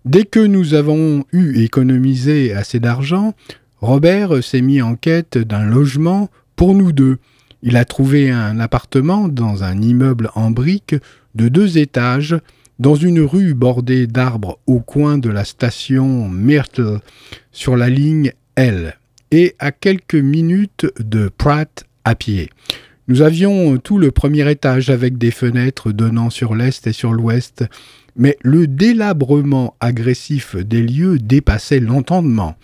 Dès 0.05 0.25
que 0.25 0.41
nous 0.41 0.75
avons 0.75 1.25
eu 1.31 1.63
économisé 1.63 2.55
assez 2.55 2.81
d'argent, 2.81 3.35
Robert 3.81 4.43
s'est 4.43 4.63
mis 4.63 4.83
en 4.83 4.97
quête 4.97 5.39
d'un 5.39 5.65
logement 5.65 6.29
pour 6.57 6.75
nous 6.75 6.91
deux. 6.91 7.19
Il 7.67 7.79
a 7.79 7.87
trouvé 7.87 8.31
un 8.31 8.61
appartement 8.61 9.27
dans 9.27 9.65
un 9.65 9.81
immeuble 9.81 10.31
en 10.35 10.51
briques 10.51 10.97
de 11.35 11.49
deux 11.49 11.79
étages 11.79 12.37
dans 12.79 12.95
une 12.95 13.21
rue 13.21 13.55
bordée 13.55 14.07
d'arbres 14.07 14.59
au 14.67 14.81
coin 14.81 15.17
de 15.17 15.31
la 15.31 15.47
station 15.47 16.29
Myrtle 16.29 17.01
sur 17.53 17.79
la 17.79 17.89
ligne 17.89 18.33
L 18.57 18.99
et 19.31 19.57
à 19.59 19.73
quelques 19.73 20.15
minutes 20.15 20.87
de 21.01 21.31
Pratt 21.31 21.87
à 22.05 22.15
pied. 22.15 22.51
Nous 23.09 23.23
avions 23.23 23.79
tout 23.79 23.97
le 23.97 24.11
premier 24.11 24.51
étage 24.51 24.91
avec 24.91 25.17
des 25.17 25.31
fenêtres 25.31 25.91
donnant 25.91 26.29
sur 26.29 26.55
l'est 26.55 26.87
et 26.87 26.93
sur 26.93 27.15
l'ouest, 27.15 27.65
mais 28.15 28.37
le 28.43 28.67
délabrement 28.67 29.75
agressif 29.81 30.55
des 30.55 30.83
lieux 30.83 31.19
dépassait 31.19 31.81
l'entendement. 31.81 32.57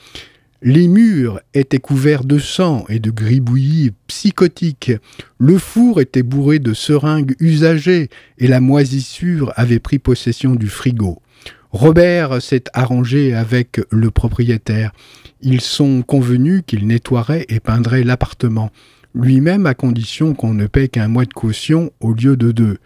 Les 0.62 0.88
murs 0.88 1.40
étaient 1.54 1.78
couverts 1.78 2.24
de 2.24 2.38
sang 2.38 2.84
et 2.90 2.98
de 2.98 3.10
gribouillis 3.10 3.92
psychotiques. 4.08 4.92
Le 5.38 5.56
four 5.56 6.02
était 6.02 6.22
bourré 6.22 6.58
de 6.58 6.74
seringues 6.74 7.34
usagées 7.40 8.10
et 8.36 8.46
la 8.46 8.60
moisissure 8.60 9.54
avait 9.56 9.78
pris 9.78 9.98
possession 9.98 10.54
du 10.54 10.68
frigo. 10.68 11.22
Robert 11.70 12.42
s'est 12.42 12.64
arrangé 12.74 13.32
avec 13.32 13.80
le 13.90 14.10
propriétaire. 14.10 14.92
Ils 15.40 15.62
sont 15.62 16.02
convenus 16.02 16.62
qu'il 16.66 16.86
nettoierait 16.86 17.46
et 17.48 17.60
peindrait 17.60 18.02
l'appartement, 18.02 18.70
lui-même 19.14 19.64
à 19.64 19.72
condition 19.72 20.34
qu'on 20.34 20.52
ne 20.52 20.66
paie 20.66 20.88
qu'un 20.88 21.08
mois 21.08 21.24
de 21.24 21.32
caution 21.32 21.90
au 22.00 22.12
lieu 22.12 22.36
de 22.36 22.52
deux. 22.52 22.76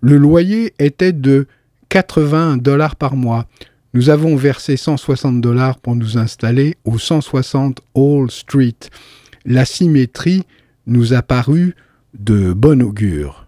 Le 0.00 0.18
loyer 0.18 0.72
était 0.78 1.12
de 1.12 1.48
80 1.88 2.58
dollars 2.58 2.94
par 2.94 3.16
mois. 3.16 3.48
Nous 3.94 4.10
avons 4.10 4.34
versé 4.34 4.76
160 4.76 5.40
dollars 5.40 5.78
pour 5.78 5.94
nous 5.94 6.18
installer 6.18 6.74
au 6.84 6.98
160 6.98 7.80
Hall 7.94 8.28
Street. 8.28 8.74
La 9.44 9.64
symétrie 9.64 10.42
nous 10.88 11.12
a 11.12 11.22
paru 11.22 11.76
de 12.18 12.52
bon 12.52 12.82
augure. 12.82 13.43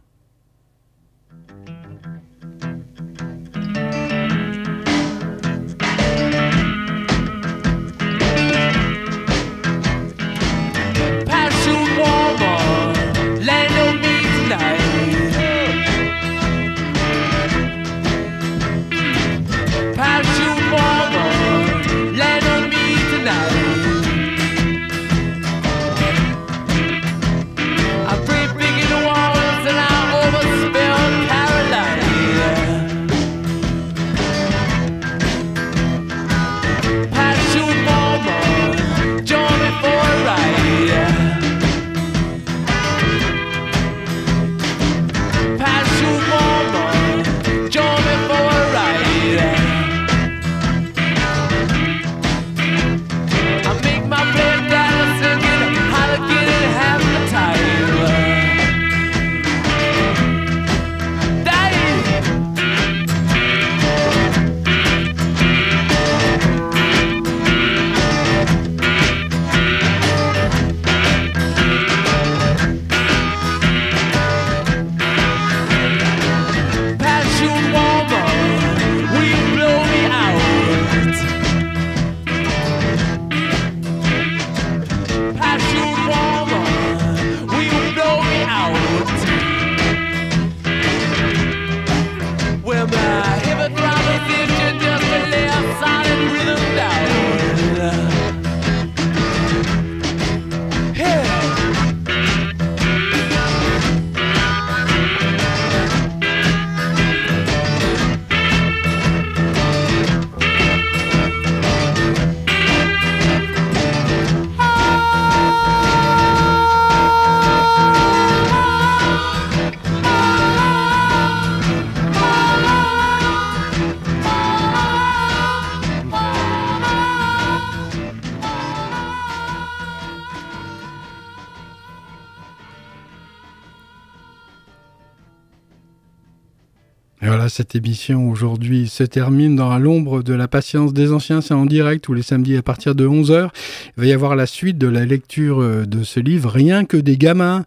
Cette 137.57 137.75
émission 137.75 138.29
aujourd'hui 138.29 138.87
se 138.87 139.03
termine 139.03 139.57
dans 139.57 139.79
l'ombre 139.79 140.23
de 140.23 140.35
la 140.35 140.47
patience 140.47 140.93
des 140.93 141.11
anciens. 141.11 141.41
C'est 141.41 141.55
en 141.55 141.65
direct 141.65 142.05
tous 142.05 142.13
les 142.13 142.21
samedis 142.21 142.55
à 142.55 142.63
partir 142.63 142.95
de 142.95 143.09
11h. 143.09 143.49
Il 143.97 144.01
va 144.03 144.07
y 144.07 144.13
avoir 144.13 144.37
la 144.37 144.45
suite 144.45 144.77
de 144.77 144.89
la 144.89 145.07
lecture 145.07 145.63
euh, 145.63 145.87
de 145.87 146.03
ce 146.03 146.21
livre, 146.21 146.51
Rien 146.51 146.85
que 146.85 146.99
des 146.99 147.17
gamins. 147.17 147.65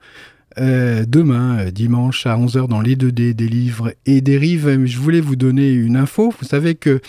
Euh, 0.59 1.05
demain, 1.07 1.57
euh, 1.57 1.71
dimanche 1.71 2.27
à 2.27 2.37
11h 2.37 2.67
dans 2.67 2.81
les 2.81 2.95
2D 2.95 3.33
des 3.33 3.47
livres 3.47 3.93
et 4.05 4.21
des 4.21 4.37
rives. 4.37 4.85
Je 4.85 4.99
voulais 4.99 5.21
vous 5.21 5.35
donner 5.35 5.71
une 5.71 5.95
info. 5.95 6.31
Vous 6.39 6.45
savez 6.45 6.75
que 6.75 7.01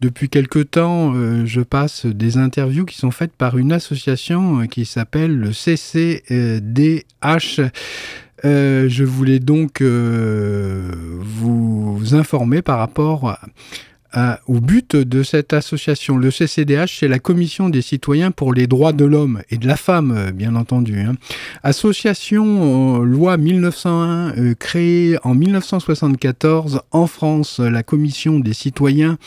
depuis 0.00 0.28
quelque 0.28 0.60
temps, 0.60 1.12
je 1.44 1.62
passe 1.62 2.06
des 2.06 2.36
interviews 2.36 2.84
qui 2.84 2.96
sont 2.96 3.10
faites 3.10 3.32
par 3.32 3.58
une 3.58 3.72
association 3.72 4.68
qui 4.68 4.84
s'appelle 4.84 5.36
le 5.36 5.50
CCDH. 5.50 7.02
Euh, 8.44 8.88
je 8.88 9.04
voulais 9.04 9.38
donc 9.38 9.80
euh, 9.80 10.92
vous 11.20 12.00
informer 12.12 12.62
par 12.62 12.78
rapport 12.78 13.38
au 14.46 14.60
but 14.60 14.96
de 14.96 15.22
cette 15.22 15.52
association. 15.52 16.16
Le 16.16 16.30
CCDH, 16.30 16.98
c'est 16.98 17.08
la 17.08 17.18
Commission 17.18 17.68
des 17.68 17.82
citoyens 17.82 18.30
pour 18.30 18.52
les 18.52 18.66
droits 18.66 18.92
de 18.92 19.04
l'homme 19.04 19.42
et 19.50 19.56
de 19.56 19.66
la 19.66 19.76
femme, 19.76 20.12
euh, 20.16 20.30
bien 20.32 20.56
entendu. 20.56 21.00
Hein. 21.00 21.14
Association 21.62 22.98
loi 23.00 23.36
1901 23.36 24.54
créée 24.54 25.16
en 25.22 25.34
1974 25.34 26.82
en 26.90 27.06
France, 27.06 27.60
la 27.60 27.82
Commission 27.82 28.40
des 28.40 28.54
citoyens 28.54 29.18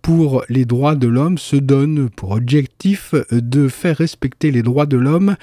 pour 0.00 0.44
les 0.48 0.64
droits 0.64 0.96
de 0.96 1.06
l'homme 1.06 1.38
se 1.38 1.56
donne 1.56 2.10
pour 2.10 2.32
objectif 2.32 3.14
de 3.30 3.68
faire 3.68 3.98
respecter 3.98 4.50
les 4.50 4.62
droits 4.62 4.86
de 4.86 4.96
l'homme 4.96 5.36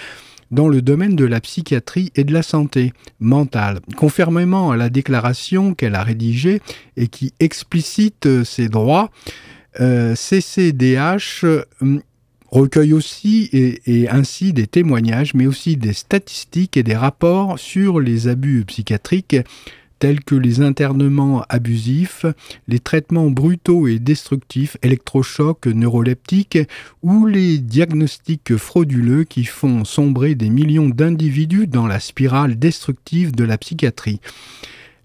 dans 0.52 0.68
le 0.68 0.82
domaine 0.82 1.16
de 1.16 1.26
la 1.26 1.39
psychiatrie 1.39 2.12
et 2.16 2.24
de 2.24 2.34
la 2.34 2.43
santé 2.43 2.93
mentale. 3.20 3.80
Conformément 3.95 4.72
à 4.72 4.78
la 4.78 4.89
déclaration 4.89 5.74
qu'elle 5.74 5.95
a 5.95 6.04
rédigée 6.04 6.62
et 6.97 7.08
qui 7.08 7.34
explicite 7.39 8.43
ces 8.43 8.70
droits, 8.70 9.10
euh, 9.80 10.16
CCDH 10.16 11.43
euh, 11.43 11.64
recueille 12.52 12.93
aussi 12.93 13.50
et, 13.54 14.10
ainsi 14.10 14.54
des 14.54 14.68
témoignages, 14.68 15.34
mais 15.34 15.45
aussi 15.45 15.78
des 15.78 15.93
statistiques 15.93 16.78
et 16.78 16.84
des 16.84 16.95
rapports 16.95 17.60
sur 17.60 18.00
les 18.00 18.28
abus 18.28 18.66
psychiatriques 18.66 19.38
tels 20.00 20.24
que 20.24 20.36
les 20.36 20.62
internements 20.62 21.45
abusifs, 21.50 22.26
les 22.68 22.80
traitements 22.80 23.30
brutaux 23.30 23.88
et 23.88 24.00
destructifs, 24.00 24.78
électrochocs 24.82 25.68
neuroleptiques 25.68 26.60
ou 27.04 27.26
les 27.26 27.60
diagnostics 27.60 28.56
frauduleux 28.58 29.26
qui 29.26 29.45
font 29.45 29.86
sombrer 29.86 30.36
des 30.36 30.50
millions 30.50 30.89
d'individus 30.89 31.68
dans 31.68 31.88
la 31.88 32.00
spirale 32.00 32.58
destructive 32.58 33.36
de 33.36 33.43
la 33.43 33.58
psychiatrie. 33.58 34.20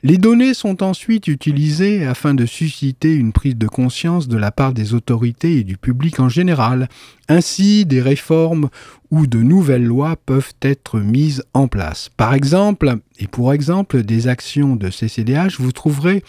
Les 0.06 0.18
données 0.18 0.52
sont 0.52 0.82
ensuite 0.82 1.28
utilisées 1.28 2.04
afin 2.04 2.34
de 2.34 2.44
susciter 2.44 3.14
une 3.14 3.32
prise 3.32 3.56
de 3.56 3.66
conscience 3.66 4.28
de 4.28 4.36
la 4.36 4.50
part 4.50 4.74
des 4.74 4.92
autorités 4.92 5.56
et 5.56 5.64
du 5.64 5.78
public 5.78 6.20
en 6.20 6.28
général. 6.28 6.90
Ainsi, 7.30 7.86
des 7.86 8.02
réformes 8.02 8.68
ou 9.10 9.26
de 9.26 9.38
nouvelles 9.38 9.86
lois 9.86 10.16
peuvent 10.26 10.52
être 10.60 11.00
mises 11.00 11.42
en 11.54 11.68
place. 11.68 12.10
Par 12.18 12.34
exemple, 12.34 12.96
et 13.18 13.28
pour 13.28 13.54
exemple 13.54 14.02
des 14.02 14.28
actions 14.28 14.76
de 14.76 14.90
CCDH, 14.90 15.58
vous 15.58 15.72
trouverez 15.72 16.22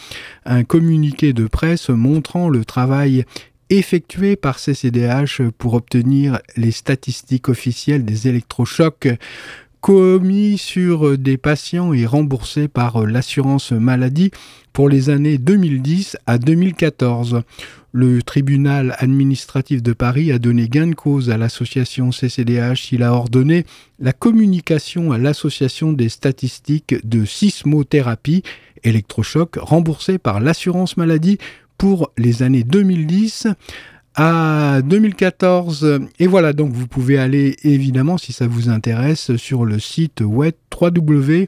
un 0.45 0.63
communiqué 0.63 1.33
de 1.33 1.45
presse 1.45 1.89
montrant 1.89 2.47
le 2.47 2.63
travail 2.63 3.25
effectué 3.69 4.37
par 4.37 4.59
CCDH 4.59 5.41
pour 5.57 5.73
obtenir 5.73 6.39
les 6.55 6.71
statistiques 6.71 7.49
officielles 7.49 8.05
des 8.05 8.29
électrochocs 8.29 9.09
commis 9.85 10.57
sur 10.57 11.15
des 11.15 11.37
patients 11.37 11.93
et 11.93 12.07
remboursés 12.07 12.67
par 12.67 13.05
l'assurance 13.05 13.71
maladie 13.71 14.31
pour 14.73 14.89
les 14.89 15.11
années 15.11 15.37
2010 15.37 16.17
à 16.25 16.39
2014. 16.39 17.43
Le 17.91 18.23
tribunal 18.23 18.95
administratif 18.97 19.83
de 19.83 19.93
Paris 19.93 20.31
a 20.31 20.39
donné 20.39 20.69
gain 20.69 20.87
de 20.87 20.95
cause 20.95 21.29
à 21.29 21.37
l'association 21.37 22.09
CCDH. 22.11 22.93
Il 22.93 23.03
a 23.03 23.13
ordonné 23.13 23.67
la 23.99 24.11
communication 24.11 25.11
à 25.11 25.19
l'association 25.19 25.93
des 25.93 26.09
statistiques 26.09 26.95
de 27.07 27.23
sismothérapie 27.23 28.41
électrochoc 28.83 29.57
remboursée 29.61 30.17
par 30.17 30.39
l'assurance 30.39 30.97
maladie 30.97 31.37
pour 31.77 32.11
les 32.17 32.41
années 32.41 32.63
2010 32.63 33.49
à 34.15 34.81
2014. 34.83 36.01
Et 36.19 36.27
voilà, 36.27 36.53
donc 36.53 36.71
vous 36.71 36.87
pouvez 36.87 37.17
aller 37.17 37.55
évidemment, 37.63 38.17
si 38.17 38.33
ça 38.33 38.47
vous 38.47 38.69
intéresse, 38.69 39.35
sur 39.35 39.65
le 39.65 39.79
site 39.79 40.21
www.ccdh.fr. 40.21 41.47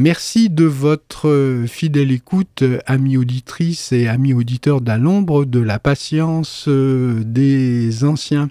Merci 0.00 0.48
de 0.48 0.64
votre 0.64 1.64
fidèle 1.66 2.12
écoute, 2.12 2.62
amis 2.86 3.16
auditrices 3.16 3.90
et 3.90 4.06
amis 4.06 4.32
auditeurs 4.32 4.80
d'à 4.80 4.96
l'ombre, 4.96 5.44
de 5.44 5.58
la 5.58 5.80
patience 5.80 6.66
euh, 6.68 7.20
des 7.24 8.04
anciens. 8.04 8.48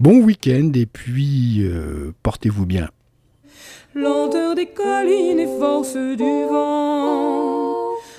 Bon 0.00 0.20
week-end 0.20 0.72
et 0.74 0.86
puis 0.86 1.60
euh, 1.60 2.10
portez-vous 2.24 2.66
bien. 2.66 2.88
Lenteur 3.94 4.56
des 4.56 4.66
collines 4.66 5.38
et 5.38 5.58
force 5.60 5.94
du 5.94 6.48
vent 6.50 7.73